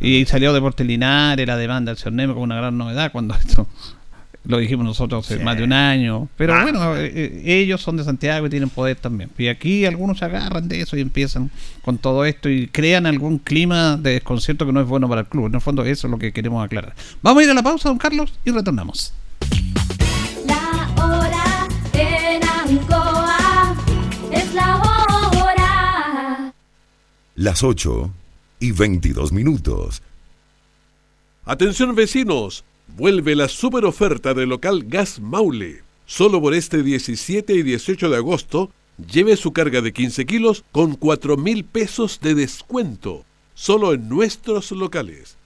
[0.00, 3.66] Y salió Deportes Linares, la demanda del señor Nemo como una gran novedad cuando esto
[4.44, 5.44] lo dijimos nosotros hace Sí.
[5.44, 6.28] más de un año.
[6.36, 6.62] Pero Ah.
[6.62, 9.30] bueno, eh, eh, ellos son de Santiago y tienen poder también.
[9.36, 11.50] Y aquí algunos se agarran de eso y empiezan
[11.82, 15.26] con todo esto y crean algún clima de desconcierto que no es bueno para el
[15.26, 15.46] club.
[15.46, 16.94] En el fondo eso es lo que queremos aclarar.
[17.22, 19.12] Vamos a ir a la pausa, don Carlos, y retornamos.
[20.46, 23.76] La hora en Ancoa
[24.32, 26.52] es la hora.
[27.36, 28.10] Las 8
[28.58, 30.02] y 22 minutos.
[31.44, 32.64] Atención vecinos,
[32.96, 35.82] vuelve la super oferta del local Gas Maule.
[36.06, 38.70] Solo por este 17 y 18 de agosto,
[39.10, 43.24] lleve su carga de 15 kilos con 4 mil pesos de descuento.
[43.54, 45.36] Solo en nuestros locales.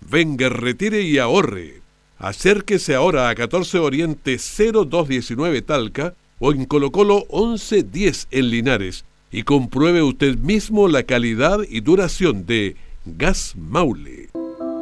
[0.00, 1.80] Venga, retire y ahorre.
[2.18, 9.42] Acérquese ahora a 14 Oriente 0219 Talca o en Colo Colo 1110 en Linares y
[9.42, 14.31] compruebe usted mismo la calidad y duración de Gas Maule.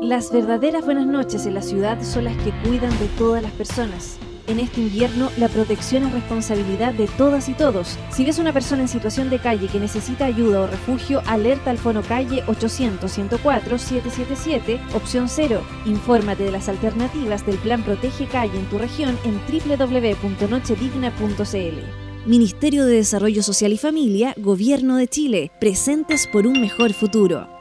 [0.03, 4.17] Las verdaderas buenas noches en la ciudad son las que cuidan de todas las personas.
[4.47, 7.99] En este invierno, la protección es responsabilidad de todas y todos.
[8.11, 11.77] Si ves una persona en situación de calle que necesita ayuda o refugio, alerta al
[11.77, 15.61] Fono Calle 800-104-777, opción 0.
[15.85, 19.39] Infórmate de las alternativas del Plan Protege Calle en tu región en
[19.69, 22.27] www.nochedigna.cl.
[22.27, 27.61] Ministerio de Desarrollo Social y Familia, Gobierno de Chile, presentes por un mejor futuro.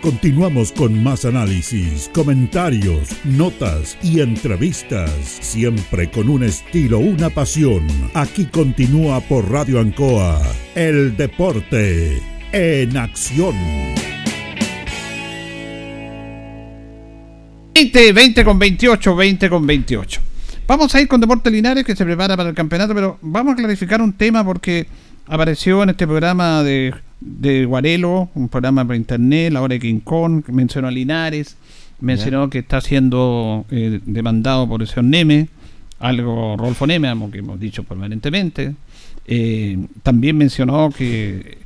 [0.00, 7.84] Continuamos con más análisis, comentarios, notas y entrevistas, siempre con un estilo, una pasión.
[8.14, 10.40] Aquí continúa por Radio Ancoa,
[10.76, 12.22] el deporte
[12.52, 13.56] en acción.
[17.74, 20.20] 20, 20 con 28, 20 con 28.
[20.68, 23.56] Vamos a ir con Deporte Linares que se prepara para el campeonato, pero vamos a
[23.56, 24.86] clarificar un tema porque
[25.28, 30.00] apareció en este programa de, de Guarelo, un programa por internet, la hora de King
[30.00, 31.56] Kong, mencionó a Linares,
[32.00, 35.48] mencionó que está siendo eh, demandado por el señor Neme,
[35.98, 38.74] algo Rolfo Neme, algo que hemos dicho permanentemente.
[39.26, 41.58] Eh, también mencionó que,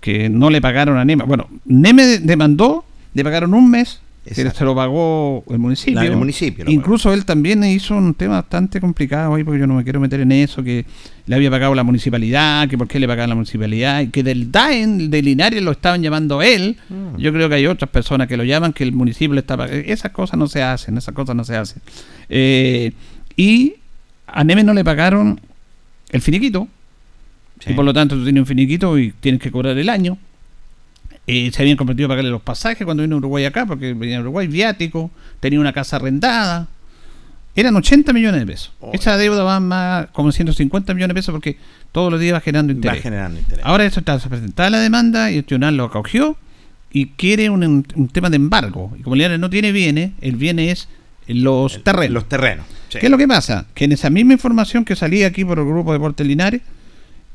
[0.00, 1.24] que no le pagaron a Neme.
[1.24, 4.58] Bueno, Neme demandó, le pagaron un mes Exacto.
[4.58, 5.94] se lo pagó el municipio.
[6.00, 9.74] La- el municipio Incluso él también hizo un tema bastante complicado ahí, porque yo no
[9.74, 10.86] me quiero meter en eso, que
[11.26, 14.50] le había pagado la municipalidad, que por qué le pagaba la municipalidad, y que del
[14.50, 16.76] DAEN de Linares lo estaban llamando él.
[16.88, 17.18] Mm.
[17.18, 19.82] Yo creo que hay otras personas que lo llaman, que el municipio le está pagando.
[19.86, 21.82] Esas cosas no se hacen, esas cosas no se hacen.
[22.28, 22.92] Eh,
[23.36, 23.74] y
[24.26, 25.40] a Neme no le pagaron
[26.10, 26.66] el finiquito,
[27.66, 30.18] y por lo tanto tú tienes un finiquito y tienes que cobrar el año.
[31.26, 34.18] Eh, se habían comprometido a pagarle los pasajes cuando vino a Uruguay acá, porque venía
[34.18, 35.10] a Uruguay viático,
[35.40, 36.68] tenía una casa arrendada.
[37.56, 38.72] Eran 80 millones de pesos.
[38.92, 41.56] Esa deuda va más como 150 millones de pesos porque
[41.92, 43.00] todos los días va generando interés.
[43.00, 43.64] generando interés.
[43.64, 46.36] Ahora eso está presentada la demanda y el tribunal lo acogió
[46.90, 48.92] y quiere un, un tema de embargo.
[48.98, 50.88] Y como Linares no tiene bienes, el bien es
[51.28, 52.12] los terrenos.
[52.12, 52.66] Los terrenos.
[52.88, 52.98] sí.
[52.98, 53.66] ¿Qué es lo que pasa?
[53.74, 56.60] Que en esa misma información que salía aquí por el grupo de Deportes Linares,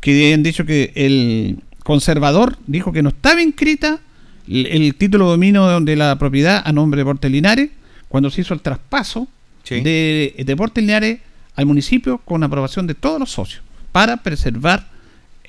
[0.01, 1.59] que habían dicho que el
[1.93, 3.99] conservador dijo que no estaba inscrita
[4.47, 7.71] el, el título de dominio de la propiedad a nombre de Deportes Linares
[8.07, 9.27] cuando se hizo el traspaso
[9.67, 11.17] de Deportes Linares
[11.55, 14.87] al municipio con aprobación de todos los socios para preservar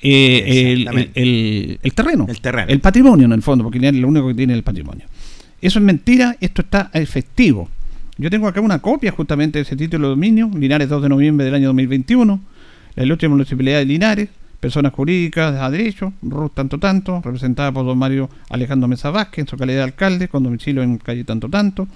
[0.01, 1.21] eh, el, Exactamente.
[1.21, 2.67] el- el terreno, El terreno.
[2.69, 5.05] el patrimonio en el fondo, porque Linares es lo único que tiene el patrimonio.
[5.61, 7.69] Eso es mentira, esto está efectivo.
[8.17, 11.45] Yo tengo acá una copia justamente de ese título de dominio, Linares 2 de noviembre
[11.45, 12.41] del año 2021,
[12.95, 14.29] la ilustre municipalidad de Linares,
[14.61, 19.47] personas jurídicas a derecho, RUT tanto tanto, representada por don Mario Alejandro Mesa Vázquez en
[19.47, 21.87] su calidad de alcalde, con domicilio en calle tanto tanto,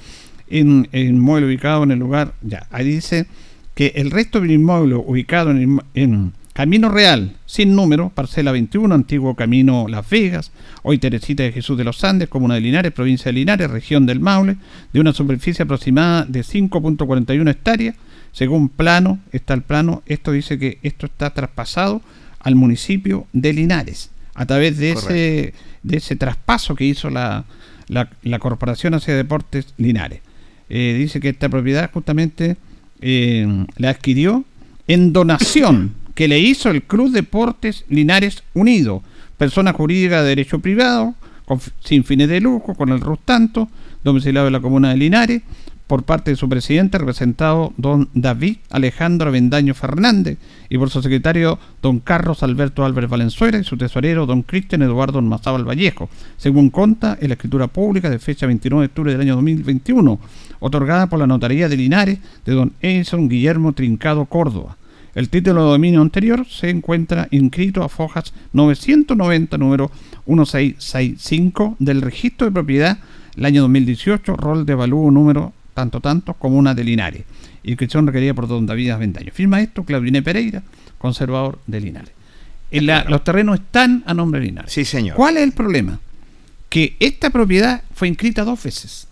[0.50, 3.28] en, inmueble ubicado en el lugar, ya, ahí dice
[3.76, 9.36] que el resto del inmueble ubicado en, en Camino Real, sin número, parcela 21, antiguo
[9.36, 10.52] Camino Las Vegas,
[10.84, 14.22] hoy Teresita de Jesús de los Andes, comuna de Linares, provincia de Linares, región del
[14.22, 14.56] Maule,
[14.92, 17.96] de una superficie aproximada de 5.41 hectáreas,
[18.32, 22.02] según plano, está el plano, esto dice que esto está traspasado
[22.46, 27.44] al municipio de Linares, a través de ese, de ese traspaso que hizo la,
[27.88, 30.22] la, la Corporación hacia Deportes Linares.
[30.70, 32.56] Eh, dice que esta propiedad justamente
[33.02, 34.46] eh, la adquirió
[34.88, 39.02] en donación que le hizo el Club Deportes Linares Unido,
[39.38, 41.16] persona jurídica de derecho privado,
[41.46, 43.70] con sin fines de lucro, con el RUS tanto,
[44.04, 45.42] domiciliado en la comuna de Linares,
[45.88, 50.38] por parte de su presidente, representado don David Alejandro Vendaño Fernández,
[50.70, 55.22] y por su secretario don Carlos Alberto Álvarez Valenzuela y su tesorero don Cristian Eduardo
[55.22, 59.36] Mazábal Vallejo, según consta en la escritura pública de fecha 29 de octubre del año
[59.36, 60.20] 2021,
[60.60, 64.78] otorgada por la Notaría de Linares de don Edison Guillermo Trincado Córdoba.
[65.14, 69.90] El título de dominio anterior se encuentra inscrito a Fojas 990, número
[70.26, 72.98] 1665 del registro de propiedad
[73.38, 77.24] el año 2018, rol de avalúo número tanto tanto como una de Linares.
[77.64, 79.32] Inscripción requerida por don David Avendaño.
[79.32, 80.64] Firma esto Claudine Pereira,
[80.98, 82.12] conservador de Linares.
[82.72, 84.72] En la- Los terrenos están a nombre de Linares.
[84.72, 85.16] Sí, señor.
[85.16, 86.00] ¿Cuál es el problema?
[86.70, 89.08] Que esta propiedad fue inscrita dos veces.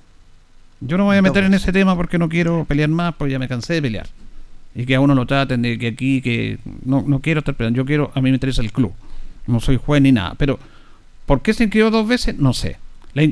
[0.81, 3.31] Yo no me voy a meter en ese tema porque no quiero pelear más, porque
[3.33, 4.07] ya me cansé de pelear.
[4.75, 7.77] Y que a uno lo traten de que aquí, que no, no quiero estar peleando.
[7.77, 8.91] Yo quiero, a mí me interesa el club.
[9.47, 10.33] No soy juez ni nada.
[10.37, 10.59] Pero,
[11.25, 12.37] ¿por qué se inscribió dos veces?
[12.37, 12.77] No sé.
[13.13, 13.23] La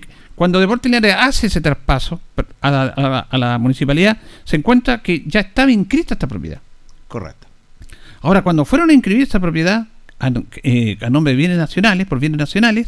[0.41, 2.19] cuando Deportes Linares hace ese traspaso
[2.61, 6.59] a la, a la- a la municipalidad, se encuentra que ya estaba inscrita esta propiedad.
[7.07, 7.45] Correcto.
[8.21, 9.85] Ahora, cuando fueron a inscribir esta propiedad
[10.19, 10.31] a,
[10.63, 12.87] eh, a nombre de bienes nacionales, por bienes nacionales,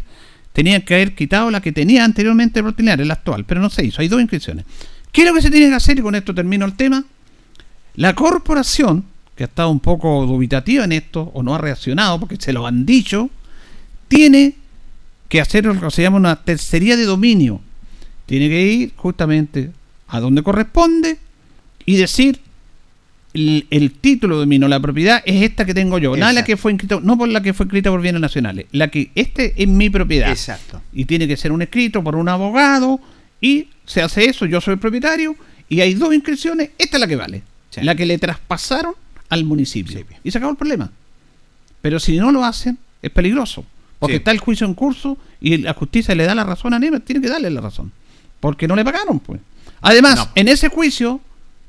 [0.51, 3.85] tenían que haber quitado la que tenía anteriormente Deportes Linares, la actual, pero no se
[3.85, 4.01] hizo.
[4.01, 4.65] Hay dos inscripciones.
[5.11, 5.99] ¿Qué es lo que se tiene que hacer?
[5.99, 7.03] Y con esto termino el tema.
[7.97, 12.37] La corporación, que ha estado un poco dubitativa en esto, o no ha reaccionado porque
[12.39, 13.29] se lo han dicho,
[14.07, 14.55] tiene
[15.33, 17.59] que hacer lo que se llama una tercería de dominio.
[18.27, 19.71] Tiene que ir justamente
[20.07, 21.17] a donde corresponde
[21.87, 22.39] y decir
[23.33, 26.55] el, el título de dominio, la propiedad es esta que tengo yo, nada la que
[26.55, 29.67] fue inscrita, no por la que fue escrita por bienes nacionales, la que este es
[29.67, 30.29] mi propiedad.
[30.29, 30.83] Exacto.
[30.93, 32.99] Y tiene que ser un escrito por un abogado
[33.41, 35.35] y se hace eso, yo soy el propietario
[35.67, 37.41] y hay dos inscripciones, esta es la que vale,
[37.77, 38.93] la que le traspasaron
[39.29, 39.99] al municipio.
[40.23, 40.91] Y se acabó el problema.
[41.81, 43.65] Pero si no lo hacen, es peligroso.
[44.03, 44.17] Porque Sí.
[44.17, 47.21] está el juicio en curso y la justicia le da la razón a Nemes, tiene
[47.21, 47.91] que darle la razón.
[48.39, 49.39] Porque no le pagaron, pues.
[49.81, 50.29] Además, No.
[50.35, 51.21] en ese juicio,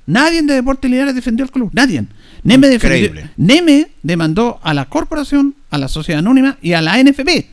[0.06, 1.70] nadie de Deportes Linares defendió al club.
[1.72, 2.04] Nadie.
[2.42, 3.30] Neme, defendió-.
[3.36, 7.46] Neme demandó a la corporación, a la sociedad anónima y a la NFP.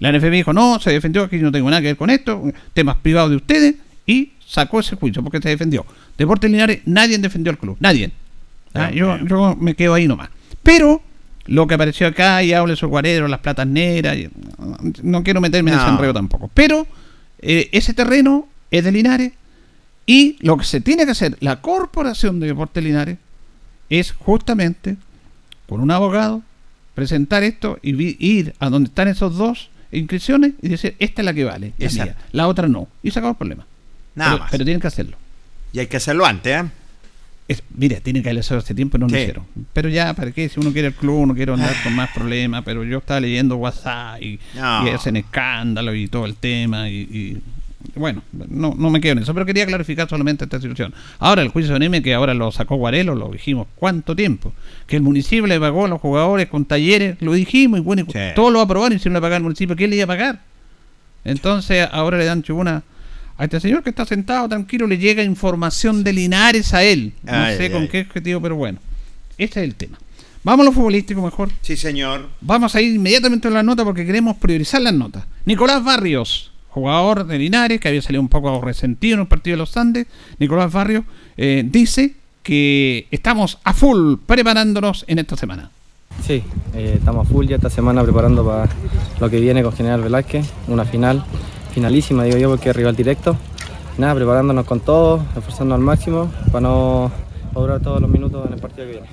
[0.00, 2.96] La NFP dijo, no, se defendió, yo no tengo nada que ver con esto, temas
[2.96, 3.76] privados de ustedes,
[4.06, 5.86] y sacó ese juicio porque se defendió.
[6.18, 8.10] Deportes Linares, nadie defendió al club, nadie.
[8.74, 10.28] Ah, yo, yo me quedo ahí nomás.
[10.64, 11.00] Pero
[11.46, 14.28] lo que apareció acá y hable su guarero, las platas negras, y-
[15.02, 16.50] no quiero meterme en ese enredo tampoco.
[16.54, 16.86] Pero
[17.40, 19.32] eh, ese terreno es de Linares
[20.06, 23.18] y lo que se tiene que hacer la Corporación de Deportes Linares
[23.90, 24.96] es justamente
[25.68, 26.42] con un abogado
[26.94, 31.26] presentar esto y vi- ir a donde están esos dos inscripciones y decir esta es
[31.26, 32.88] la que vale, la, mía, la otra no.
[33.02, 33.66] Y se acabó el problema.
[34.14, 34.50] Nada pero, más.
[34.50, 35.16] pero tienen que hacerlo.
[35.72, 36.68] Y hay que hacerlo antes, ¿eh?
[37.46, 39.14] Es- mira, tiene que haberlo hecho hace tiempo y no Sí.
[39.14, 39.44] lo hicieron.
[39.74, 40.48] Pero ya, ¿para qué?
[40.48, 42.62] Si uno quiere el club, uno quiere andar con más problemas.
[42.64, 44.86] Pero yo estaba leyendo WhatsApp y, No.
[44.86, 46.88] y hacen escándalo y todo el tema.
[46.88, 47.42] Y, y-
[47.96, 49.34] bueno, no, no me quedo en eso.
[49.34, 50.94] Pero quería clarificar solamente esta situación.
[51.18, 54.54] Ahora, el juicio de Neme, que ahora lo sacó Guarelo, lo dijimos cuánto tiempo.
[54.86, 58.18] Que el municipio le pagó a los jugadores con talleres, lo dijimos y bueno, Sí.
[58.34, 60.40] todo lo aprobaron y si no le pagaba el municipio, ¿quién le iba a pagar?
[61.24, 62.82] Entonces, ahora le dan tribuna
[63.36, 67.12] a este señor que está sentado tranquilo, le llega información de Linares a él.
[67.22, 67.88] No Ay, sé ay, con ay.
[67.88, 68.78] qué objetivo, pero bueno.
[69.36, 69.98] Este es el tema.
[70.44, 71.50] Vamos a lo futbolístico mejor.
[71.62, 72.28] Sí, señor.
[72.40, 75.24] Vamos a ir inmediatamente a las notas porque queremos priorizar las notas.
[75.46, 79.58] Nicolás Barrios, jugador de Linares, que había salido un poco resentido en un partido de
[79.58, 80.06] los Andes.
[80.38, 81.04] Nicolás Barrios
[81.36, 85.70] eh, dice que estamos a full preparándonos en esta semana.
[86.24, 88.68] Sí, eh, estamos a full ya esta semana preparando para
[89.18, 91.24] lo que viene con General Velázquez, una final,
[91.74, 93.36] finalísima digo yo porque es rival directo.
[93.98, 97.12] Nada, preparándonos con todo, esforzándonos al máximo para no
[97.52, 99.08] durar todos los minutos en el partido que viene.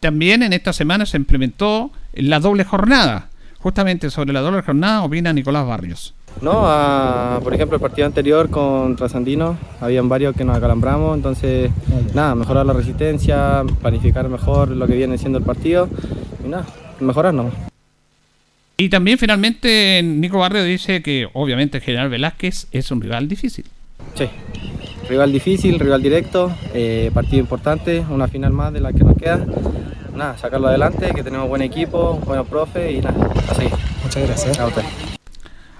[0.00, 3.30] También en esta semana se implementó la doble jornada.
[3.58, 6.14] Justamente sobre la doble jornada opina Nicolás Barrios.
[6.42, 11.70] No, ah, por ejemplo el partido anterior contra Sandino, habían varios que nos acalambramos, entonces
[12.14, 15.88] nada, mejorar la resistencia, planificar mejor lo que viene siendo el partido
[16.44, 16.66] y nada,
[17.00, 17.54] mejorarnos.
[18.78, 23.64] Y también finalmente Nico Barrios dice que obviamente General Velázquez es un rival difícil.
[24.14, 24.28] Sí,
[25.08, 29.46] rival difícil, rival directo, eh, partido importante, una final más de la que nos queda.
[30.14, 33.72] Nada, sacarlo adelante, que tenemos buen equipo, buenos profes y nada, a seguir.
[34.02, 34.58] Muchas gracias.
[34.58, 34.82] A usted.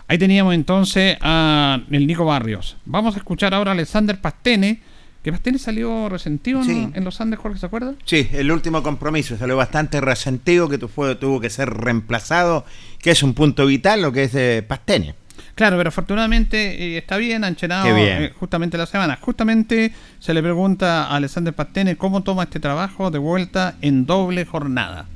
[0.09, 2.77] Ahí teníamos entonces a el Nico Barrios.
[2.87, 4.81] Vamos a escuchar ahora a Alexander Pastene,
[5.27, 7.95] que Pastene salió resentido en los Andes, Jorge, ¿se acuerda?
[8.05, 12.65] Sí, el último compromiso salió bastante resentido, que tu- fue- tuvo que ser reemplazado,
[13.01, 15.17] que es un punto vital, lo que es de Pastene.
[15.57, 18.23] Claro, pero afortunadamente eh, está bien, han llenado Qué bien.
[18.23, 19.19] eh, justamente la semana.
[19.21, 24.45] Justamente se le pregunta a Alexander Pastene cómo toma este trabajo de vuelta en doble
[24.45, 25.07] jornada.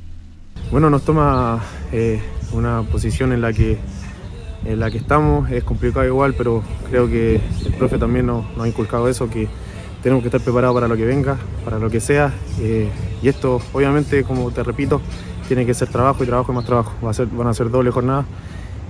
[0.73, 3.79] Bueno, nos toma eh, una posición en la que
[4.65, 5.49] en la que estamos.
[5.53, 9.49] Es complicado igual, pero creo que el profe también nos, nos ha inculcado eso, que
[10.03, 12.33] tenemos que estar preparados para lo que venga, para lo que sea.
[12.61, 12.89] eh,
[13.23, 15.01] y esto, obviamente, como te repito,
[15.47, 16.95] tiene que ser trabajo y trabajo y más trabajo.
[17.03, 18.25] Van a ser doble jornada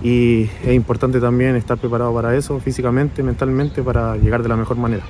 [0.03, 4.77] y es importante también estar preparado para eso, físicamente, mentalmente, para llegar de la mejor
[4.77, 5.05] manera.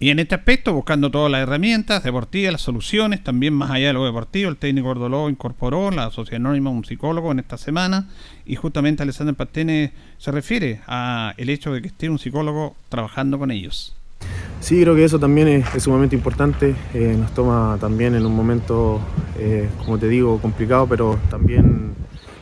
[0.00, 3.92] Y en este aspecto, buscando todas las herramientas deportivas, las soluciones, también más allá de
[3.94, 8.08] lo deportivo, el técnico Ordoló incorporó la Sociedad Anónima un psicólogo en esta semana
[8.46, 13.40] y justamente Alessandro Pastene se refiere a el hecho de que esté un psicólogo trabajando
[13.40, 13.97] con ellos.
[14.60, 16.74] Sí, creo que eso también es, es sumamente importante.
[16.94, 19.00] eh, nos toma también en un momento,
[19.38, 21.94] eh, como te digo, complicado, pero también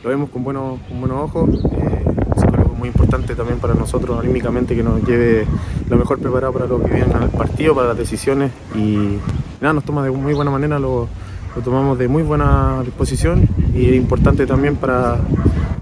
[0.03, 1.49] lo vemos con buenos, con buenos ojos.
[1.73, 2.03] Eh,
[2.35, 5.45] psicólogo muy importante también para nosotros anímicamente que nos lleve
[5.89, 9.17] lo mejor preparado para lo que viene en el partido, para las decisiones y
[9.61, 11.07] nada, nos toma de muy buena manera, lo,
[11.55, 15.17] lo tomamos de muy buena disposición y es importante también para,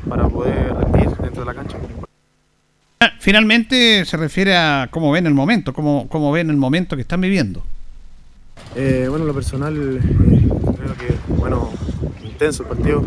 [0.07, 1.77] para poder rendir dentro de la cancha.
[2.99, 7.01] Ah, Finalmente se refiere a cómo ven el momento, cómo, cómo ven el momento que
[7.01, 7.63] están viviendo.
[8.75, 9.99] Eh, bueno, lo personal, eh,
[10.77, 11.71] creo que, bueno,
[12.23, 13.03] intenso el partido.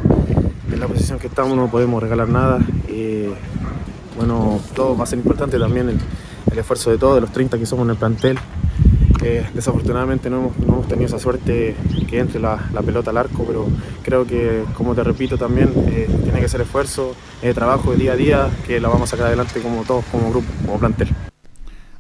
[0.73, 2.61] En la posición que estamos no podemos regalar nada.
[2.89, 3.27] Y,
[4.17, 7.67] bueno, todo va a ser importante también el, esfuerzo de todos, de los 30 que
[7.67, 8.39] somos en el plantel.
[9.23, 11.77] Eh, desafortunadamente no hemos, no hemos tenido esa suerte
[12.09, 13.67] que entre la, la pelota al arco, pero
[14.03, 18.13] creo que, como te repito también, eh, tiene que ser esfuerzo, eh, trabajo de día
[18.13, 21.09] a día, que la vamos a sacar adelante como todos, como grupo, como plantel.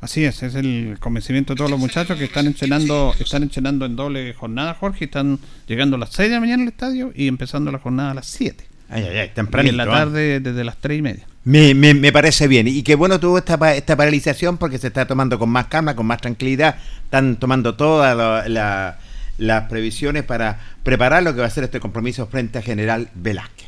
[0.00, 3.96] Así es, es el convencimiento de todos los muchachos que están entrenando, están entrenando en
[3.96, 7.72] doble jornada, Jorge, están llegando a las 6 de la mañana al estadio y empezando
[7.72, 8.64] la jornada a las 7.
[8.90, 9.70] Ay, ay, ay, Y tempranito.
[9.72, 9.86] en la ¿eh?
[9.88, 11.26] tarde desde las 3 y media.
[11.44, 12.68] Me, me, me parece bien.
[12.68, 15.96] Y qué bueno tuvo esta, pa- esta paralización porque se está tomando con más calma,
[15.96, 16.76] con más tranquilidad.
[17.04, 18.98] Están tomando todas la- la-
[19.36, 23.67] las previsiones para preparar lo que va a ser este compromiso frente a General Velázquez.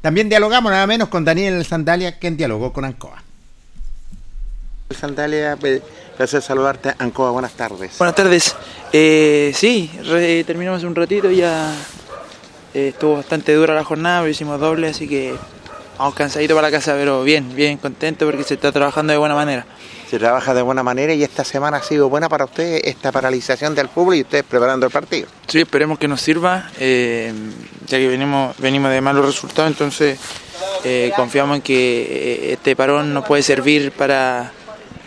[0.00, 3.22] También dialogamos nada menos con Daniel Sandalia, quien dialogó con Ancoa.
[4.98, 5.82] Sandalia, pe-
[6.16, 6.94] placer saludarte.
[6.98, 7.96] Ancoa, buenas tardes.
[7.98, 8.56] Buenas tardes.
[8.92, 11.72] Eh, sí, re- terminamos hace un ratito, ya
[12.74, 15.34] eh, estuvo bastante dura la jornada, pero hicimos doble, así que
[15.98, 19.34] vamos cansadito para la casa, pero bien, bien contento porque se está trabajando de buena
[19.34, 19.64] manera.
[20.10, 23.76] Se trabaja de buena manera y esta semana ha sido buena para ustedes, esta paralización
[23.76, 25.28] del fútbol y ustedes preparando el partido.
[25.46, 27.32] Sí, esperemos que nos sirva, eh,
[27.86, 30.18] ya que venimos, venimos de malos resultados, entonces
[30.82, 34.50] eh, confiamos en que eh, este parón nos puede servir para,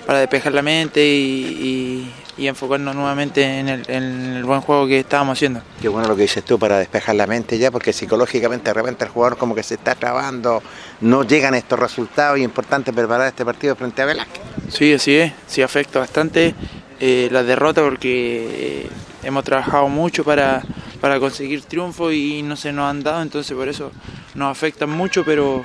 [0.07, 4.03] para despejar la mente y, y- y enfocarnos nuevamente en el, en
[4.35, 5.61] el buen juego que estábamos haciendo.
[5.81, 9.05] Qué bueno lo que dices tú para despejar la mente ya, porque psicológicamente de repente
[9.05, 10.63] el jugador como que se está trabando,
[11.01, 14.41] no llegan estos resultados y es importante preparar este partido frente a Velázquez.
[14.69, 16.55] Sí, así es, sí afecta bastante
[16.99, 18.89] eh, la derrota porque eh,
[19.23, 20.63] hemos trabajado mucho para,
[21.01, 23.91] para conseguir triunfo y no se nos han dado, entonces por eso
[24.35, 25.63] nos afecta mucho, pero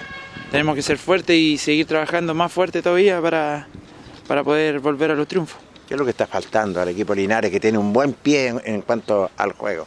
[0.51, 3.69] tenemos que ser fuertes y seguir trabajando más fuerte todavía para,
[4.27, 5.68] para poder volver a los triunfos.
[5.89, 8.61] ¿Qué es lo que está faltando al equipo Linares que tiene un buen pie en,
[8.65, 9.87] en cuanto al juego?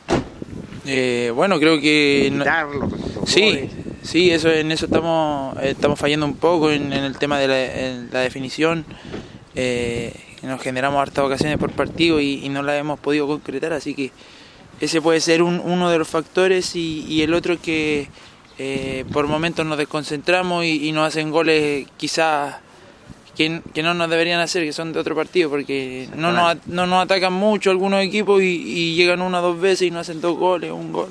[0.86, 2.30] Eh, bueno, creo que...
[2.34, 2.44] no-
[3.28, 3.70] Sí,
[4.02, 7.48] sí, eso, en eso estamos, eh, estamos fallando un poco en, en el tema de
[7.48, 8.84] la, en la definición.
[9.54, 10.12] Eh,
[10.42, 14.10] nos generamos hartas ocasiones por partido y, y no las hemos podido concretar, así que
[14.80, 18.08] ese puede ser un- uno de los factores y, y el otro es que
[18.58, 22.56] eh, por momentos nos desconcentramos y, y nos hacen goles quizás
[23.36, 26.86] que, que no nos deberían hacer, que son de otro partido, porque no nos, no
[26.88, 30.22] nos atacan mucho algunos equipos y, y llegan una o dos veces y nos hacen
[30.22, 31.10] dos goles, un gol.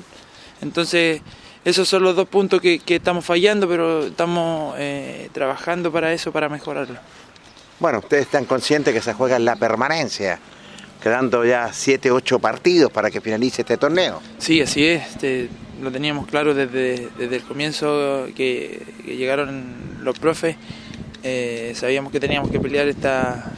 [0.61, 1.21] Entonces,
[1.63, 6.31] esos son los dos puntos que, que estamos fallando, pero estamos eh, trabajando para eso,
[6.31, 6.97] para mejorarlo.
[7.79, 10.39] Bueno, ustedes están conscientes que se juega en la permanencia,
[11.01, 14.21] quedando ya 7, 8 partidos para que finalice este torneo.
[14.37, 15.07] Sí, así es.
[15.07, 15.49] este,
[15.81, 20.55] lo teníamos claro desde, desde el comienzo que, que llegaron los profes.
[21.23, 23.51] Eh, sabíamos que teníamos que pelear esta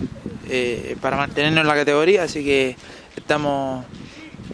[0.49, 2.75] eh, para mantenernos en la categoría, así que
[3.15, 3.85] estamos,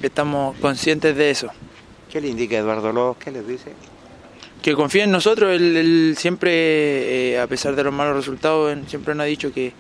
[0.02, 1.50] estamos conscientes de eso.
[2.12, 3.26] ¿Qué le indica Eduardo López?
[3.26, 3.72] ¿Qué les dice?
[4.62, 9.16] Que confía en nosotros, él, él siempre, eh, a pesar de los malos resultados, siempre
[9.16, 9.74] nos ha dicho que,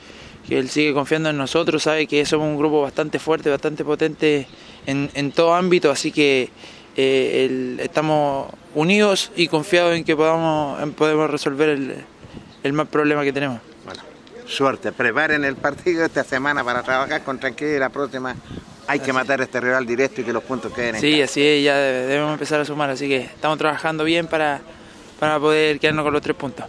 [0.48, 4.48] que él sigue confiando en nosotros, sabe que somos un grupo bastante fuerte, bastante potente
[4.86, 6.50] en, en todo ámbito, así que
[6.96, 11.96] eh, él- estamos unidos y confiados en que podamos, en podemos resolver el,
[12.64, 13.60] el mal problema que tenemos.
[14.46, 18.36] Suerte, preparen el partido esta semana para trabajar con tranquilidad y la próxima
[18.88, 21.26] hay que matar a este rival directo y que los puntos queden en Sí, casa.
[21.26, 24.62] así es, ya debe- debemos empezar a sumar, así que estamos trabajando bien para,
[25.20, 26.66] para poder quedarnos con los tres puntos.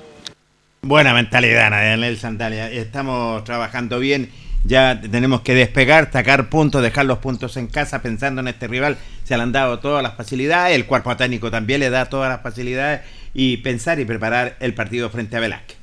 [0.82, 2.70] Buena mentalidad, Daniel Sandalia.
[2.70, 4.30] Estamos trabajando bien
[4.62, 8.98] ya tenemos que despegar, sacar puntos, dejar los puntos en casa pensando en este rival.
[9.24, 12.42] Se le han dado todas las facilidades, el cuerpo técnico también le da todas las
[12.42, 13.00] facilidades
[13.32, 15.78] y pensar y preparar el partido frente a Velázquez.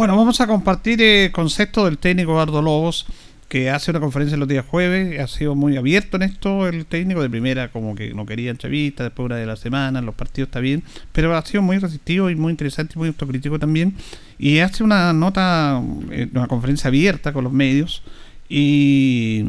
[0.00, 3.04] Bueno, vamos a compartir el concepto del técnico Eduardo Lobos,
[3.50, 7.20] que hace una conferencia los días jueves, ha sido muy abierto en esto el técnico,
[7.20, 10.60] de primera como que no quería entrevistas, después una de la semana, los partidos está
[10.60, 10.82] bien,
[11.12, 13.94] pero ha sido muy resistivo y muy interesante y muy autocrítico también,
[14.38, 18.02] y hace una nota, eh, una conferencia abierta con los medios,
[18.48, 19.48] y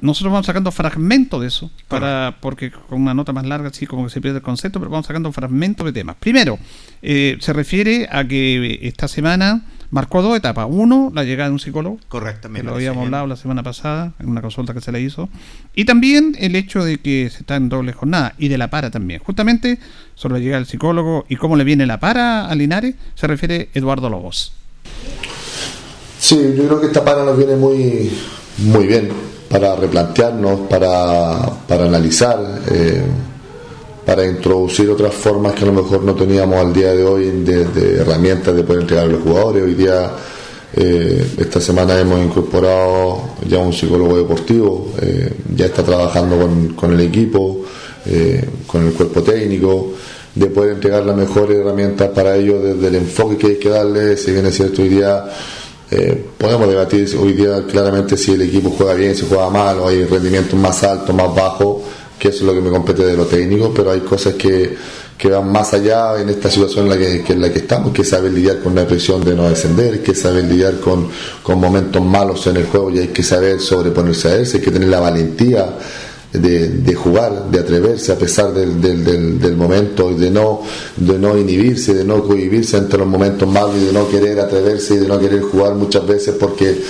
[0.00, 4.04] nosotros vamos sacando fragmentos de eso, para porque con una nota más larga sí como
[4.04, 6.16] que se pierde el concepto, pero vamos sacando fragmentos de temas.
[6.16, 6.58] Primero,
[7.02, 10.66] eh, se refiere a que esta semana marcó dos etapas.
[10.68, 11.98] Uno, la llegada de un psicólogo.
[12.08, 12.62] Correctamente.
[12.62, 15.28] Que lo habíamos hablado la semana pasada en una consulta que se le hizo.
[15.74, 18.90] Y también el hecho de que se está en doble jornada y de la para
[18.90, 19.20] también.
[19.20, 19.78] Justamente
[20.14, 23.70] sobre la llegada del psicólogo y cómo le viene la para a Linares, se refiere
[23.74, 24.52] Eduardo Lobos.
[26.18, 28.10] Sí, yo creo que esta para nos viene muy,
[28.58, 29.08] muy bien
[29.48, 32.38] para replantearnos, para, para analizar,
[32.70, 33.02] eh,
[34.04, 37.96] para introducir otras formas que a lo mejor no teníamos al día de hoy de,
[38.00, 39.64] herramientas de poder entregar a los jugadores.
[39.64, 40.10] Hoy día,
[40.74, 46.92] eh, esta semana hemos incorporado ya un psicólogo deportivo, eh, ya está trabajando con, con
[46.92, 47.64] el equipo,
[48.66, 49.92] con el cuerpo técnico
[50.34, 54.16] de poder entregar las mejores herramientas para ellos desde el enfoque que hay que darle,
[54.16, 55.26] si bien es cierto hoy día
[55.90, 59.88] eh, podemos debatir hoy día claramente si el equipo juega bien, si juega mal, o
[59.88, 61.82] hay rendimientos más altos, más bajos,
[62.18, 64.76] que eso es lo que me compete de lo técnico, pero hay cosas que,
[65.16, 68.04] que van más allá en esta situación en la que, en la que estamos, que
[68.04, 71.08] saber lidiar con la presión de no descender, que saber lidiar con,
[71.42, 74.70] con momentos malos en el juego y hay que saber sobreponerse a eso, hay que
[74.70, 75.74] tener la valentía
[76.38, 80.62] de, jugar, de atreverse a pesar del, del, del, momento y de no,
[80.96, 84.94] de no inhibirse, de no cohibirse ante los momentos malos y de no querer atreverse
[84.94, 86.80] y de no querer jugar muchas veces porque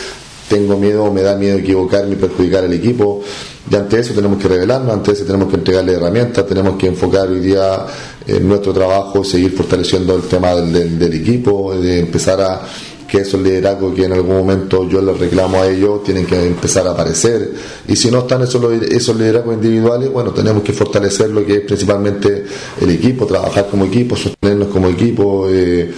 [0.49, 3.23] tengo miedo o me da miedo equivocarme y perjudicar al equipo.
[3.70, 7.29] Y ante eso tenemos que revelarnos, ante eso tenemos que entregarle herramientas, tenemos que enfocar
[7.29, 7.87] hoy día
[8.27, 12.62] en nuestro trabajo, seguir fortaleciendo el tema del, del equipo, de empezar a
[13.09, 16.86] que esos liderazgos que en algún momento yo les reclamo a ellos tienen que empezar
[16.86, 17.52] a aparecer.
[17.89, 21.60] Y si no están esos, esos liderazgos individuales, bueno, tenemos que fortalecer lo que es
[21.62, 22.44] principalmente
[22.80, 25.48] el equipo, trabajar como equipo, sostenernos como equipo.
[25.48, 25.90] Eh,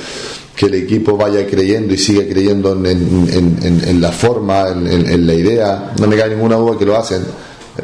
[0.55, 5.33] que el equipo vaya creyendo y siga creyendo en, en, en, la forma, en, la
[5.33, 5.95] idea.
[5.99, 7.23] No me cae ninguna duda que lo hacen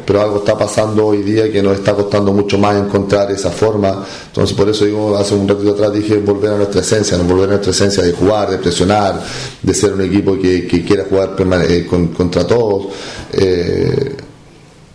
[0.05, 4.05] pero algo está pasando hoy día que nos está costando mucho más encontrar esa forma.
[4.27, 7.51] Entonces, por eso digo, hace un ratito atrás dije volver a nuestra esencia, volver a
[7.53, 9.23] nuestra esencia de jugar, de presionar,
[9.61, 11.35] de ser un equipo que, quiera jugar
[11.67, 12.87] eh, contra todos.
[13.33, 14.15] Eh,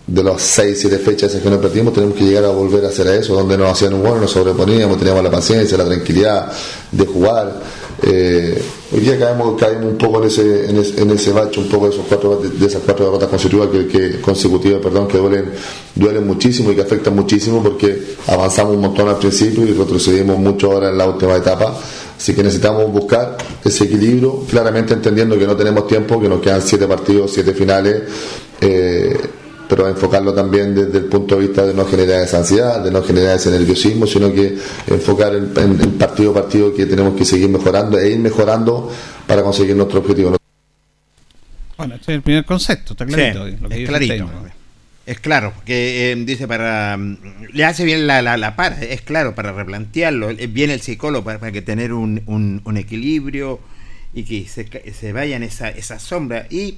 [0.05, 3.07] de las 6, 7 fechas que nos perdimos, tenemos que llegar a volver a hacer
[3.07, 6.51] eso, donde nos hacían un gol, nos sobreponíamos, teníamos la paciencia, la tranquilidad
[6.91, 7.61] de jugar.
[8.01, 8.61] Eh,
[8.93, 11.87] hoy día caemos, caemos un poco en ese, en ese, en ese bache, un poco
[11.87, 15.51] de, esos cuatro, de esas cuatro derrotas consecutivas que, consecutivas, perdón, que duelen,
[15.95, 20.71] duelen muchísimo y que afectan muchísimo porque avanzamos un montón al principio y retrocedimos mucho
[20.71, 21.75] ahora en la última etapa.
[22.15, 26.61] Así que necesitamos buscar ese equilibrio, claramente entendiendo que no tenemos tiempo, que nos quedan
[26.61, 28.03] siete partidos, siete finales.
[28.61, 29.17] Eh,
[29.67, 33.01] pero enfocarlo también desde el punto de vista de no generar esa ansiedad, de no
[33.01, 34.57] generar ese nerviosismo, sino que
[34.87, 35.51] enfocar en,
[35.97, 38.91] partido a partido que tenemos que seguir mejorando e ir mejorando
[39.27, 40.35] para conseguir nuestro objetivo.
[41.77, 43.47] Bueno, este es el primer concepto, está clarito.
[43.47, 44.29] es clarito.
[45.05, 46.97] Es claro, porque eh, dice para.
[46.97, 50.29] Le hace bien la, la, la, para, es claro, para replantearlo.
[50.49, 53.59] Viene el psicólogo para, que tener un, un, equilibrio
[54.13, 56.47] y que se, se vaya en esa, esa sombra.
[56.49, 56.77] Y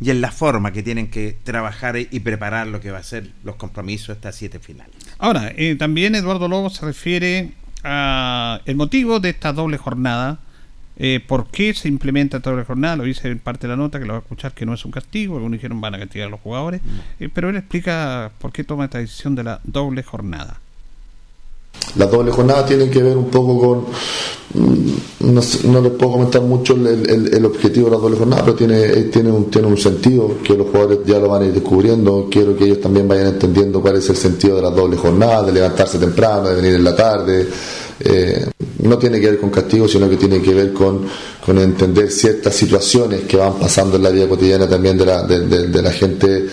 [0.00, 3.30] y en la forma que tienen que trabajar y preparar lo que va a ser
[3.44, 4.94] los compromisos estas siete finales.
[5.18, 7.52] Ahora, eh, también Eduardo Lobo se refiere
[7.84, 10.38] a el motivo de esta doble jornada.
[10.96, 12.96] Eh, ¿Por qué se implementa esta doble jornada?
[12.96, 14.84] Lo dice en parte de la nota, que lo va a escuchar, que no es
[14.84, 15.36] un castigo.
[15.36, 16.82] Algunos dijeron van a castigar a los jugadores.
[16.82, 17.24] Mm.
[17.24, 20.60] Eh, pero él explica por qué toma esta decisión de la doble jornada.
[21.96, 23.84] La doble jornada tiene que ver un poco con,
[24.54, 29.02] mm, no, les puedo comentar mucho el, objetivo de la doble jornada, pero tiene, eh,
[29.12, 32.28] tiene, un, tiene un sentido que los jugadores ya lo van a ir descubriendo.
[32.30, 35.52] Quiero que ellos también vayan entendiendo cuál es el sentido de la doble jornada, de
[35.52, 37.48] levantarse temprano, de venir en la tarde.
[37.98, 38.46] Eh,
[38.82, 41.06] no tiene que ver con castigo, sino que tiene que ver con,
[41.44, 45.82] con entender ciertas situaciones que van pasando en la vida cotidiana también de la, de,
[45.82, 46.46] la gente,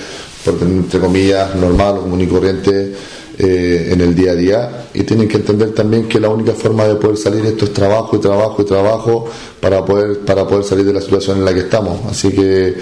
[0.43, 2.93] por, entre comillas, normal o común y corriente
[3.39, 4.87] eh, en el día a día.
[4.93, 8.15] Y tienen que entender también que la única forma de poder salir esto es trabajo
[8.15, 9.25] y trabajo y trabajo
[9.59, 11.99] para poder para poder salir de la situación en la que estamos.
[12.09, 12.75] Así que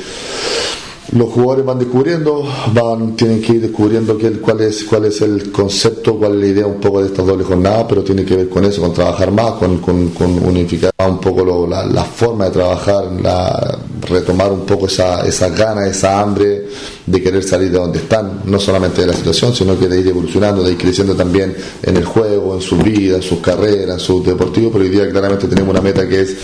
[1.12, 5.52] los jugadores van descubriendo van tienen que ir descubriendo que, cuál es cuál es el
[5.52, 8.50] concepto cuál es la idea un poco de estas doble jornadas pero tiene que ver
[8.50, 10.10] con eso con trabajar más con, con,
[10.46, 13.78] unificar un poco la, forma de trabajar la,
[14.08, 16.68] retomar un poco esa, esa gana, esa hambre
[17.06, 20.08] de querer salir de donde están, no solamente de la situación, sino que de ir
[20.08, 24.00] evolucionando, de ir creciendo también en el juego, en su vida, en sus carreras, en
[24.00, 26.36] sus deportivos, pero hoy día claramente tenemos una meta que es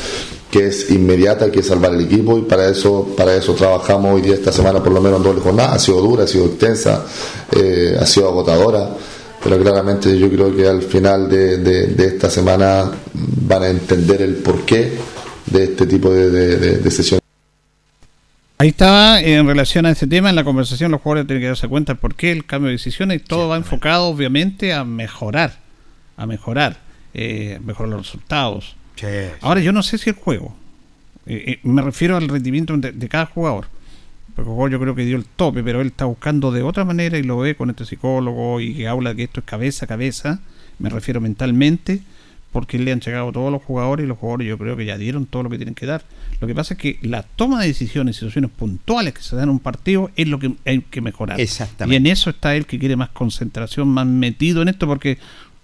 [0.51, 4.21] que es inmediata, que es salvar el equipo y para eso para eso trabajamos hoy
[4.21, 7.05] día esta semana por lo menos en doble jornada, ha sido dura, ha sido extensa,
[7.55, 8.89] eh, ha sido agotadora,
[9.43, 14.21] pero claramente yo creo que al final de, de- de esta semana van a entender
[14.21, 14.91] el porqué
[15.45, 16.29] de este tipo de,
[16.77, 17.21] de, sesiones.
[18.57, 21.67] Ahí estaba en relación a ese tema, en la conversación los jugadores tienen que darse
[21.67, 25.59] cuenta por qué el cambio de decisiones y todo va enfocado obviamente a mejorar,
[26.17, 26.77] a mejorar,
[27.15, 28.75] eh, mejorar los resultados.
[29.41, 30.55] Ahora yo no sé si el juego,
[31.25, 33.67] eh, eh, me refiero al rendimiento de, de cada jugador,
[34.35, 36.85] porque el jugador yo creo que dio el tope, pero él está buscando de otra
[36.85, 39.87] manera y lo ve con este psicólogo y que habla que esto es cabeza a
[39.87, 40.41] cabeza,
[40.79, 42.01] me refiero mentalmente,
[42.51, 45.25] porque le han llegado todos los jugadores y los jugadores yo creo que ya dieron
[45.25, 46.03] todo lo que tienen que dar.
[46.41, 49.51] Lo que pasa es que la toma de decisiones, situaciones puntuales que se dan en
[49.51, 51.39] un partido es lo que hay que mejorar.
[51.39, 51.93] Exactamente.
[51.93, 55.17] Y en eso está él que quiere más concentración, más metido en esto, porque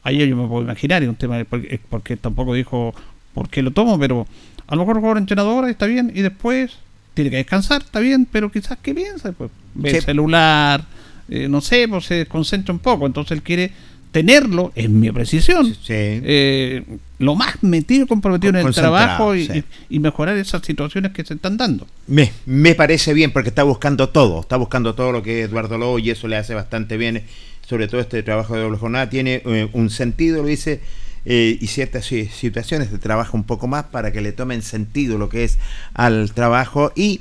[0.03, 1.43] ahí yo me puedo imaginar, es un tema
[1.89, 2.95] porque tampoco dijo
[3.37, 4.25] por qué lo tomo, pero
[4.67, 6.71] a lo mejor el jugador entrenador está bien y después
[7.13, 10.01] tiene que descansar, está bien, pero quizás qué piensa, pues ve el Sí.
[10.01, 10.83] celular,
[11.29, 13.71] eh, no sé, pues se desconcentra un poco, entonces él quiere
[14.11, 16.83] tenerlo, en mi precisión, eh,
[17.19, 19.63] lo más metido y comprometido en el trabajo y, sí.
[19.99, 21.85] mejorar esas situaciones que se están dando.
[22.07, 25.77] Me, me parece bien porque está buscando todo, está buscando todo lo que es Eduardo
[25.77, 27.23] Lobo y eso le hace bastante bien,
[27.67, 30.79] sobre todo este trabajo de doble jornada, tiene eh, un sentido, lo dice,
[31.29, 35.17] eh, y ciertas si- situaciones de trabajo un poco más para que le tomen sentido
[35.17, 35.59] lo que es
[35.93, 37.19] al trabajo y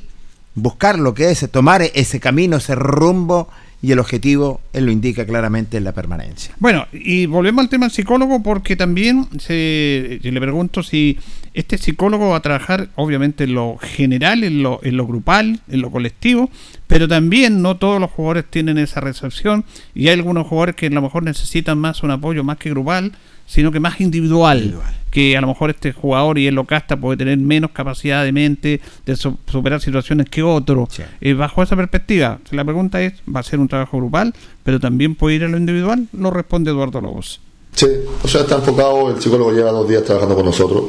[0.54, 3.48] buscar lo que es, tomar ese camino, ese rumbo
[3.82, 6.54] y el objetivo, él lo indica claramente en la permanencia.
[6.58, 11.18] Bueno, y volvemos al tema del psicólogo porque también se, le pregunto si
[11.52, 15.82] este psicólogo va a trabajar obviamente en lo general, en lo, en lo grupal, en
[15.82, 16.48] lo colectivo,
[16.86, 19.64] pero también no todos los jugadores tienen esa recepción
[19.94, 23.12] y hay algunos jugadores que a lo mejor necesitan más un apoyo más que grupal,
[23.46, 24.74] sino que más individual,
[25.10, 28.32] que a lo mejor este jugador y él lo casta puede tener menos capacidad de
[28.32, 30.88] mente de su- superar situaciones que otro.
[31.20, 35.14] Eh, bajo esa perspectiva, la pregunta es, ¿va a ser un trabajo grupal, pero también
[35.14, 36.06] puede ir a lo individual?
[36.12, 37.40] Lo responde Eduardo Lobos.
[37.74, 37.86] Sí,
[38.22, 40.84] o sea, está enfocado, el psicólogo lleva dos días trabajando con nosotros,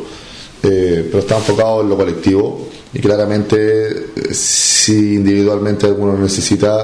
[0.64, 3.56] eh, pero está enfocado en lo colectivo y claramente
[4.16, 6.76] eh, si individualmente alguno necesita,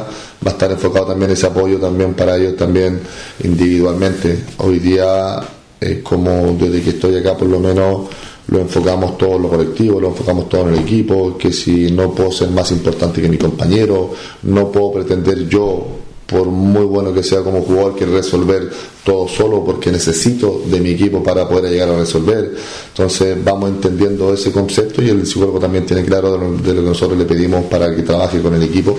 [0.45, 2.99] va a estar enfocado también ese apoyo también para ellos también
[3.43, 4.43] individualmente.
[4.57, 5.39] Hoy día,
[5.84, 8.07] eh, como desde que estoy acá por lo menos
[8.47, 12.11] lo enfocamos todo en lo colectivo, lo enfocamos todo en el equipo, que si no
[12.11, 14.11] puedo ser más importante que mi compañero,
[14.43, 15.85] no puedo pretender yo
[16.26, 18.69] por muy bueno que sea como jugador, que resolver
[19.03, 22.55] todo solo porque necesito de mi equipo para poder llegar a resolver.
[22.88, 27.18] Entonces vamos entendiendo ese concepto y el psicólogo también tiene claro de lo que nosotros
[27.18, 28.97] le pedimos para que trabaje con el equipo,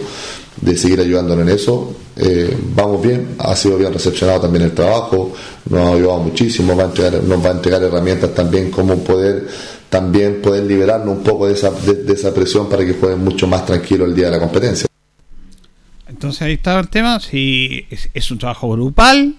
[0.60, 1.96] de seguir ayudándolo en eso.
[2.16, 5.32] Eh, vamos bien, ha sido bien recepcionado también el trabajo,
[5.68, 9.48] nos ha ayudado muchísimo, va a entregar- nos va a entregar herramientas también como poder
[9.90, 13.64] también poder liberarnos un poco de esa, de, esa presión para que jueguen mucho más
[13.64, 14.88] tranquilo el día de la competencia.
[16.08, 19.36] Entonces ahí está el tema, si es, es un trabajo grupal,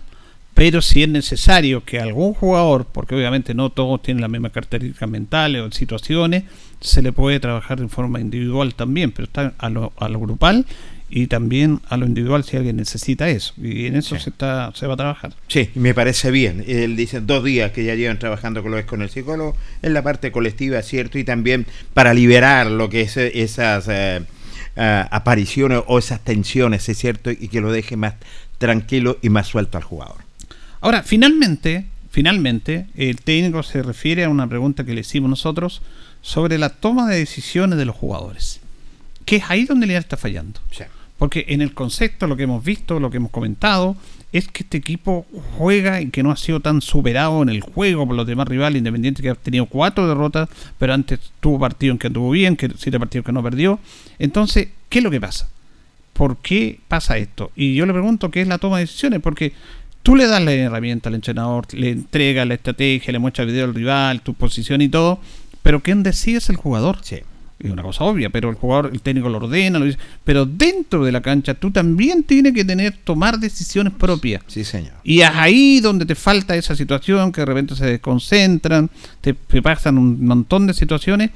[0.53, 5.09] pero si es necesario que algún jugador, porque obviamente no todos tienen las mismas características
[5.09, 6.45] mentales o situaciones,
[6.79, 10.65] se le puede trabajar de forma individual también, pero está a lo, a lo grupal
[11.10, 13.53] y también a lo individual si alguien necesita eso.
[13.61, 15.34] Y en eso se está se va a trabajar.
[15.48, 16.64] Sí, me parece bien.
[16.68, 19.94] Él dice dos días que ya llevan trabajando con lo es con el psicólogo en
[19.94, 21.19] la parte colectiva, ¿cierto?
[21.19, 24.22] Y también para liberar lo que es eh, esas eh,
[24.77, 27.30] ah, apariciones o esas tensiones, ¿es cierto?
[27.30, 28.15] Y que lo deje más
[28.57, 30.18] tranquilo y más suelto al jugador.
[30.82, 35.82] Ahora, finalmente, finalmente, el técnico se refiere a una pregunta que le hicimos nosotros
[36.22, 38.60] sobre la toma de decisiones de los jugadores.
[39.26, 40.60] Que es ahí donde le está fallando.
[41.18, 43.95] Porque en el concepto, lo que hemos visto, lo que hemos comentado,
[44.34, 45.26] es que este equipo
[45.57, 48.80] juega y que no ha sido tan superado en el juego por los demás rivales,
[48.80, 52.69] independiente que ha tenido cuatro derrotas, pero antes tuvo partido en que anduvo bien, que
[52.77, 53.80] siete partidos que no perdió.
[54.19, 55.47] Entonces, ¿qué es lo que pasa?
[56.11, 57.52] ¿Por qué pasa esto?
[57.56, 59.53] Y yo le pregunto qué es la toma de decisiones, porque
[60.03, 63.65] tú le das la herramienta al entrenador, le entregas la estrategia, le muestras el video
[63.65, 65.19] al rival, tu posición y todo,
[65.64, 66.99] pero quien decide es el jugador.
[67.57, 69.98] Es una cosa obvia, pero el jugador, el técnico lo ordena, lo dice.
[70.23, 74.44] Pero dentro de la cancha tú también tienes que tener, tomar decisiones propias.
[74.48, 74.94] Sí, señor.
[75.03, 78.90] Y es ahí donde te falta esa situación, que de repente se desconcentran,
[79.22, 81.32] te, te pasan un montón de situaciones.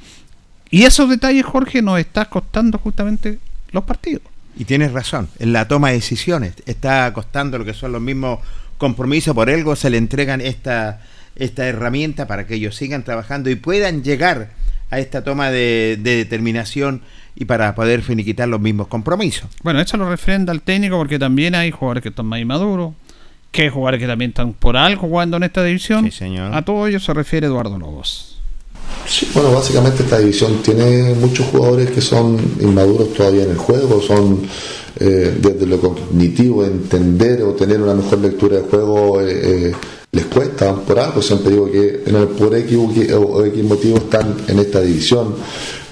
[0.70, 3.38] Y esos detalles, Jorge, nos está costando justamente
[3.72, 4.22] los partidos.
[4.56, 8.40] Y tienes razón, en la toma de decisiones está costando lo que son los mismos
[8.78, 11.00] compromisos, por algo se le entregan esta,
[11.36, 14.50] esta herramienta para que ellos sigan trabajando y puedan llegar
[14.90, 17.02] a esta toma de, de determinación
[17.36, 19.48] y para poder finiquitar los mismos compromisos.
[19.62, 22.92] Bueno, eso lo refrenda el técnico porque también hay jugadores que están más inmaduros,
[23.50, 26.10] que hay jugadores que también están por algo jugando en esta división.
[26.52, 28.36] A todo ello se refiere Eduardo Lobos.
[29.06, 34.00] Sí, bueno, básicamente esta división tiene muchos jugadores que son inmaduros todavía en el juego,
[34.02, 34.42] son
[34.98, 39.20] eh, desde lo cognitivo, entender o tener una mejor lectura del juego.
[39.22, 39.72] eh, eh,
[40.12, 42.78] les cuesta por algo, siempre digo que en el, por X
[43.14, 45.34] o X motivo están en esta división.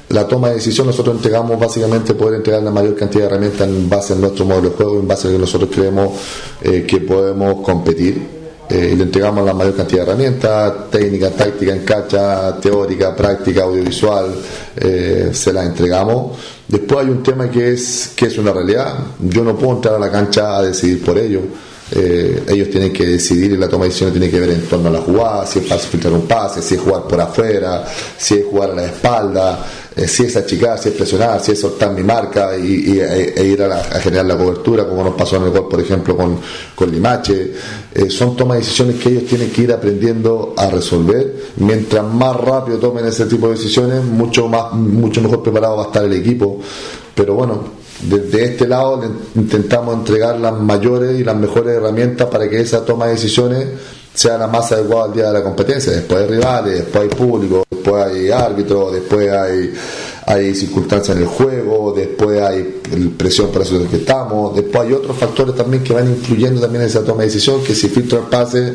[0.09, 3.89] La toma de decisión nosotros entregamos básicamente poder entregar la mayor cantidad de herramientas en
[3.89, 6.19] base a nuestro modelo de juego, en base a que nosotros creemos
[6.62, 8.39] eh, que podemos competir.
[8.70, 13.62] Eh, y le entregamos la mayor cantidad de herramientas, técnica, táctica en cancha, teórica, práctica,
[13.62, 14.35] audiovisual,
[14.77, 16.36] eh, se las entregamos.
[16.66, 18.95] Después hay un tema que es, que es una realidad.
[19.20, 21.43] Yo no puedo entrar a la cancha a decidir por ellos.
[21.90, 24.89] Eh, ellos tienen que decidir y la toma de decisiones tiene que ver en torno
[24.89, 27.85] a la jugada, si es para filtrar un pase, si es jugar por afuera,
[28.16, 29.66] si es jugar a la espalda,
[29.97, 33.44] eh, si es achicar, si es presionar, si es soltar mi marca y, e, e
[33.44, 36.39] ir a, la- generar la cobertura, como nos pasó en el gol, por ejemplo, con,
[36.74, 37.52] con Limache.
[37.94, 41.35] Eh, son tomas de decisiones que ellos tienen que ir aprendiendo a resolver.
[41.56, 45.86] Mientras más rápido tomen ese tipo de decisiones, mucho, más, mucho mejor preparado va a
[45.86, 46.60] estar el equipo.
[47.15, 49.03] Pero bueno, desde este lado
[49.35, 53.66] intentamos entregar las mayores y las mejores herramientas para que esa toma de decisiones
[54.15, 55.93] sea la más adecuada al día de la competencia.
[55.93, 59.75] Después hay rivales, después hay público, después hay árbitros, después hay,
[60.27, 62.81] hay circunstancias en el juego, después hay
[63.16, 66.89] presión para eso que estamos, después hay otros factores también que van influyendo también en
[66.89, 68.75] esa toma de decisión, que si filtro el pase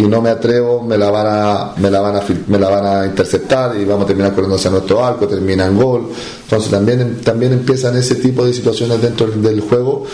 [0.00, 2.86] y no me atrevo, me la van a, me la van a, me la van
[2.86, 6.08] a interceptar y vamos a terminar corriendo hacia nuestro arco, termina en gol.
[6.42, 10.06] Entonces también, también empiezan ese tipo de situaciones dentro del juego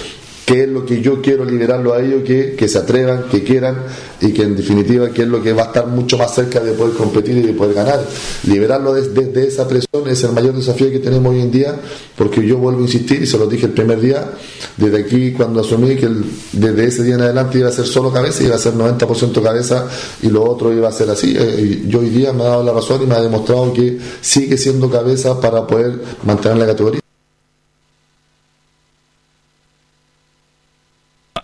[0.46, 3.78] que es lo que yo quiero liberarlo a ellos, que, que se atrevan, que quieran
[4.20, 6.72] y que en definitiva que es lo que va a estar mucho más cerca de
[6.72, 8.00] poder competir y de poder ganar.
[8.46, 11.74] Liberarlo des- desde esa presión es el mayor desafío que tenemos hoy en día,
[12.16, 14.30] porque yo vuelvo a insistir y se lo dije el primer día,
[14.76, 16.08] desde aquí cuando asumí que
[16.52, 19.88] desde ese día en adelante iba a ser solo cabeza, iba a ser 90% cabeza
[20.22, 21.34] y lo otro iba a ser así.
[21.36, 23.98] Eh, y yo hoy día me ha dado la razón y me ha demostrado que
[24.20, 27.00] sigue siendo cabeza para poder mantener la categoría.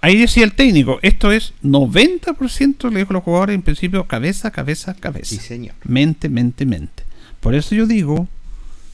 [0.03, 4.51] Ahí decía el técnico, esto es 90% le dijo a los jugadores en principio cabeza,
[4.51, 5.37] cabeza, cabeza.
[5.37, 5.77] Sí, señor.
[5.85, 7.05] Mente, mente, mente.
[7.39, 8.27] Por eso yo digo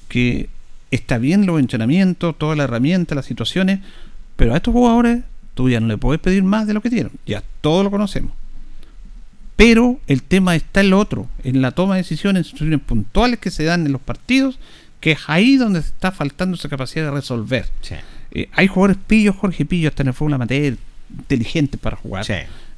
[0.08, 0.50] que
[0.90, 3.80] está bien los entrenamientos, toda la herramienta, las situaciones,
[4.36, 5.22] pero a estos jugadores
[5.54, 7.12] tú ya no le puedes pedir más de lo que dieron.
[7.24, 8.32] Ya todos lo conocemos.
[9.56, 13.38] Pero el tema está en lo otro, en la toma de decisiones, en situaciones puntuales
[13.38, 14.58] que se dan en los partidos,
[15.00, 17.66] que es ahí donde está faltando esa capacidad de resolver.
[18.30, 20.76] Eh, hay jugadores pillos, Jorge Pillo, hasta en el fútbol amateur,
[21.16, 22.24] inteligentes para jugar.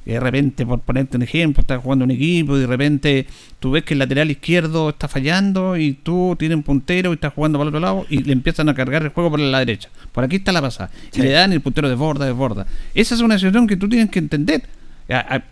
[0.03, 3.27] Y de repente, por ponerte un ejemplo, estás jugando un equipo y de repente
[3.59, 7.33] tú ves que el lateral izquierdo está fallando y tú tienes un puntero y estás
[7.33, 9.89] jugando para el otro lado y le empiezan a cargar el juego por la derecha.
[10.11, 10.89] Por aquí está la pasada.
[11.13, 11.21] Y Sí.
[11.21, 12.65] le dan y el puntero desborda, desborda.
[12.95, 14.63] Esa es una situación que tú tienes que entender.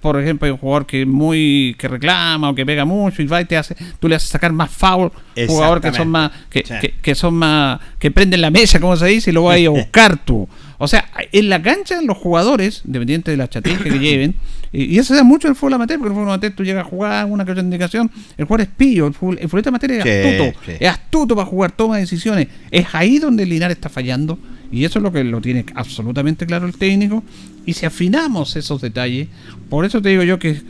[0.01, 3.41] Por ejemplo, hay un jugador que muy que reclama o que pega mucho y va
[3.41, 5.11] y te hace, tú le haces sacar más foul,
[5.47, 6.73] jugadores que son más que, Sí.
[6.81, 9.60] que- que son más que prenden la mesa, como se dice, y lo vas a
[9.60, 10.47] ir a buscar tú.
[10.80, 14.35] O sea, en la cancha los jugadores, independiente de la estrategia que lleven,
[14.72, 16.64] y, eso se da mucho en el fútbol amateur, porque en el fútbol amateur tú
[16.64, 19.69] llegas a jugar una que otra indicación, el jugador es pillo, el, fútbol, el futbolista
[19.69, 20.72] amateur es Sí, astuto, sí.
[20.80, 22.47] es astuto para jugar, toma decisiones.
[22.72, 24.39] Es ahí donde el Linares está fallando,
[24.72, 27.23] y eso es lo que lo tiene absolutamente claro el técnico.
[27.65, 29.27] Y si afinamos esos detalles,
[29.69, 30.61] por eso te digo yo que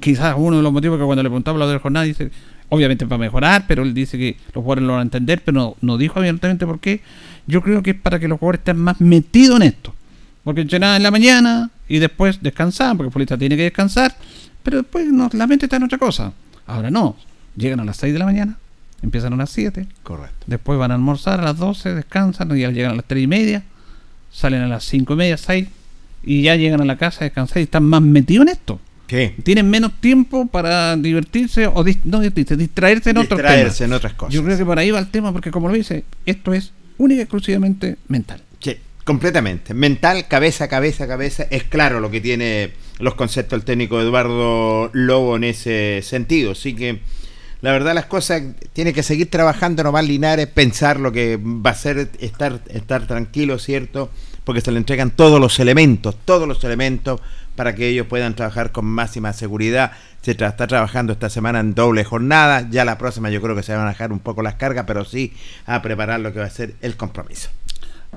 [0.00, 2.30] quizás uno de los motivos que cuando le preguntaba de la jornada dice,
[2.68, 5.76] obviamente para mejorar, pero él dice que los jugadores lo van a entender, pero no,
[5.80, 7.00] no dijo abiertamente por qué.
[7.50, 9.94] Yo creo que es para que los jugadores estén más metidos en esto.
[10.44, 14.16] Porque entrenaban en la mañana y después descansaban, porque el futbolista tiene que descansar,
[14.62, 16.32] pero después no, la mente está en otra cosa.
[16.66, 17.16] Ahora no,
[17.56, 18.56] llegan a las 6 de la mañana,
[19.02, 20.44] empiezan a las 7, Correcto.
[20.46, 23.26] después van a almorzar a las 12, descansan, y ya llegan a las 3 y
[23.26, 23.62] media,
[24.32, 25.68] salen a las 5 y media, 6,
[26.22, 28.80] y ya llegan a la casa a descansar y están más metidos en esto.
[29.06, 29.34] ¿Qué?
[29.42, 33.80] Tienen menos tiempo para divertirse o dis- no divertirse, distraerse en otros Distraerse temas.
[33.80, 34.32] en otras cosas.
[34.34, 37.20] Yo creo que por ahí va el tema, porque como lo dice, esto es única
[37.20, 38.42] y exclusivamente mental.
[38.60, 39.74] Sí, completamente.
[39.74, 41.46] Mental, cabeza, cabeza, cabeza.
[41.50, 46.52] Es claro lo que tiene los conceptos el técnico Eduardo Lobo en ese sentido.
[46.52, 47.00] Así que
[47.62, 51.74] la verdad las cosas tiene que seguir trabajando nomás Linares, pensar lo que va a
[51.74, 54.10] ser estar, estar tranquilo, ¿cierto?
[54.44, 57.20] Porque se le entregan todos los elementos, todos los elementos
[57.56, 59.92] para que ellos puedan trabajar con máxima seguridad.
[60.22, 62.68] Se tra- está trabajando esta semana en doble jornada.
[62.70, 65.04] Ya la próxima yo creo que se van a dejar un poco las cargas, pero
[65.04, 65.32] sí
[65.66, 67.48] a preparar lo que va a ser el compromiso.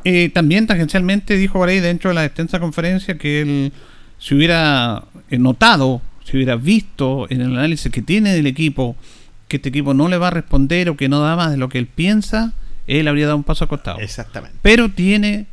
[0.03, 3.71] Eh, también tangencialmente dijo por ahí dentro de la extensa conferencia que él
[4.17, 8.95] se hubiera eh, notado, se hubiera visto en el análisis que tiene del equipo
[9.47, 11.69] que este equipo no le va a responder o que no da más de lo
[11.69, 12.53] que él piensa,
[12.87, 13.99] él habría dado un paso acostado.
[13.99, 14.57] Exactamente.
[14.63, 15.45] Pero tiene,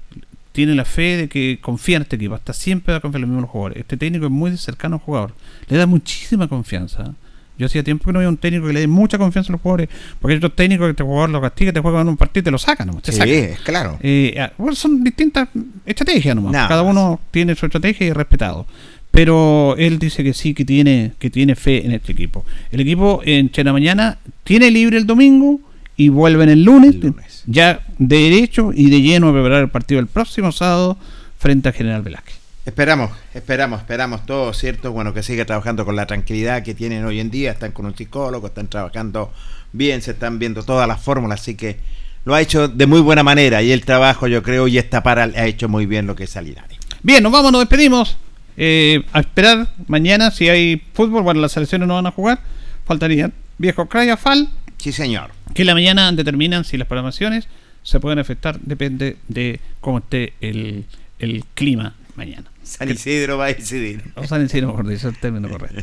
[0.53, 2.35] tiene la fe de que confía en este equipo.
[2.35, 3.79] Hasta siempre va a confiar en los mismos jugadores.
[3.79, 5.35] Este técnico es muy cercano al jugador.
[5.69, 7.15] Le da muchísima confianza.
[7.57, 9.61] Yo hacía tiempo que no había un técnico que le dé mucha confianza a los
[9.61, 9.89] jugadores.
[10.19, 12.45] Porque hay otros técnicos que este jugador lo castiga, te juegan en un partido y
[12.45, 12.89] te lo sacan.
[12.89, 12.95] ¿no?
[13.01, 13.35] Te Sí, sacan.
[13.65, 13.99] claro.
[14.03, 15.49] Eh, ah, bueno, son distintas
[15.85, 16.53] estrategias nomás.
[16.53, 18.67] Nada Cada uno tiene su estrategia y es respetado.
[19.11, 22.45] Pero él dice que sí, que tiene, que tiene fe en este equipo.
[22.71, 25.61] El equipo en Chena Mañana tiene libre el domingo
[26.01, 26.97] y vuelven el lunes,
[27.45, 30.97] ya de derecho y de lleno a preparar el partido el próximo sábado
[31.37, 32.37] frente a General Velázquez.
[32.65, 34.93] Esperamos, esperamos, esperamos todo, ¿cierto?
[34.93, 37.95] Bueno, que siga trabajando con la tranquilidad que tienen hoy en día, están con un
[37.95, 39.31] psicólogo, están trabajando
[39.75, 41.77] bien, se están viendo todas las fórmulas, así que
[42.25, 45.25] lo ha hecho de muy buena manera y el trabajo yo creo y esta para
[45.25, 46.79] ha hecho muy bien lo que es Linares.
[47.03, 48.17] Bien, nos vamos, nos despedimos.
[48.57, 51.25] Eh, a esperar mañana si hay fútbol.
[51.25, 52.41] Bueno, las selecciones no van a jugar.
[52.87, 54.49] Faltarían Viejo Craya, Fal.
[54.81, 55.31] Sí, señor.
[55.55, 57.49] Que en la mañana determinan si las programaciones
[57.83, 58.59] se pueden afectar.
[58.61, 60.87] Depende de cómo esté el,
[61.19, 62.51] el clima mañana.
[62.63, 64.03] San Isidro va a decidir.
[64.15, 65.83] O San Isidro, mejor dicho, el término correcto.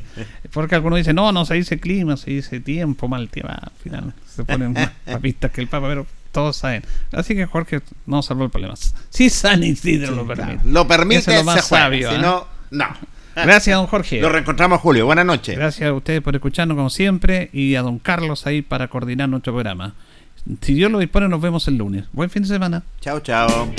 [0.52, 3.52] Porque algunos dicen, no, no se dice clima, se dice tiempo, mal tiempo.
[3.52, 6.84] Ah, Finalmente se ponen más papistas que el Papa, pero todos saben.
[7.12, 8.76] Así que Jorge no salvó el problema.
[9.10, 10.62] Si San Isidro lo permite.
[10.66, 12.10] Lo permite, es lo más se juega, sabio.
[12.10, 12.20] si ¿eh?
[12.20, 12.86] no, no.
[13.44, 14.22] Gracias, don Jorge.
[14.22, 15.06] Lo reencontramos, Julio.
[15.06, 15.58] Buenas noches.
[15.58, 19.54] Gracias a ustedes por escucharnos como siempre y a don Carlos ahí para coordinar nuestro
[19.54, 19.94] programa.
[20.62, 22.06] Si Dios lo dispone, nos vemos el lunes.
[22.14, 22.84] Buen fin de semana.
[23.02, 23.70] Chao, chao.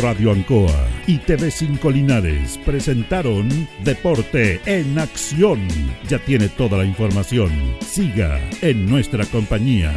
[0.00, 5.68] Radio Ancoa y TV5 Linares presentaron Deporte en Acción.
[6.08, 7.50] Ya tiene toda la información.
[7.80, 9.92] Siga en nuestra compañía.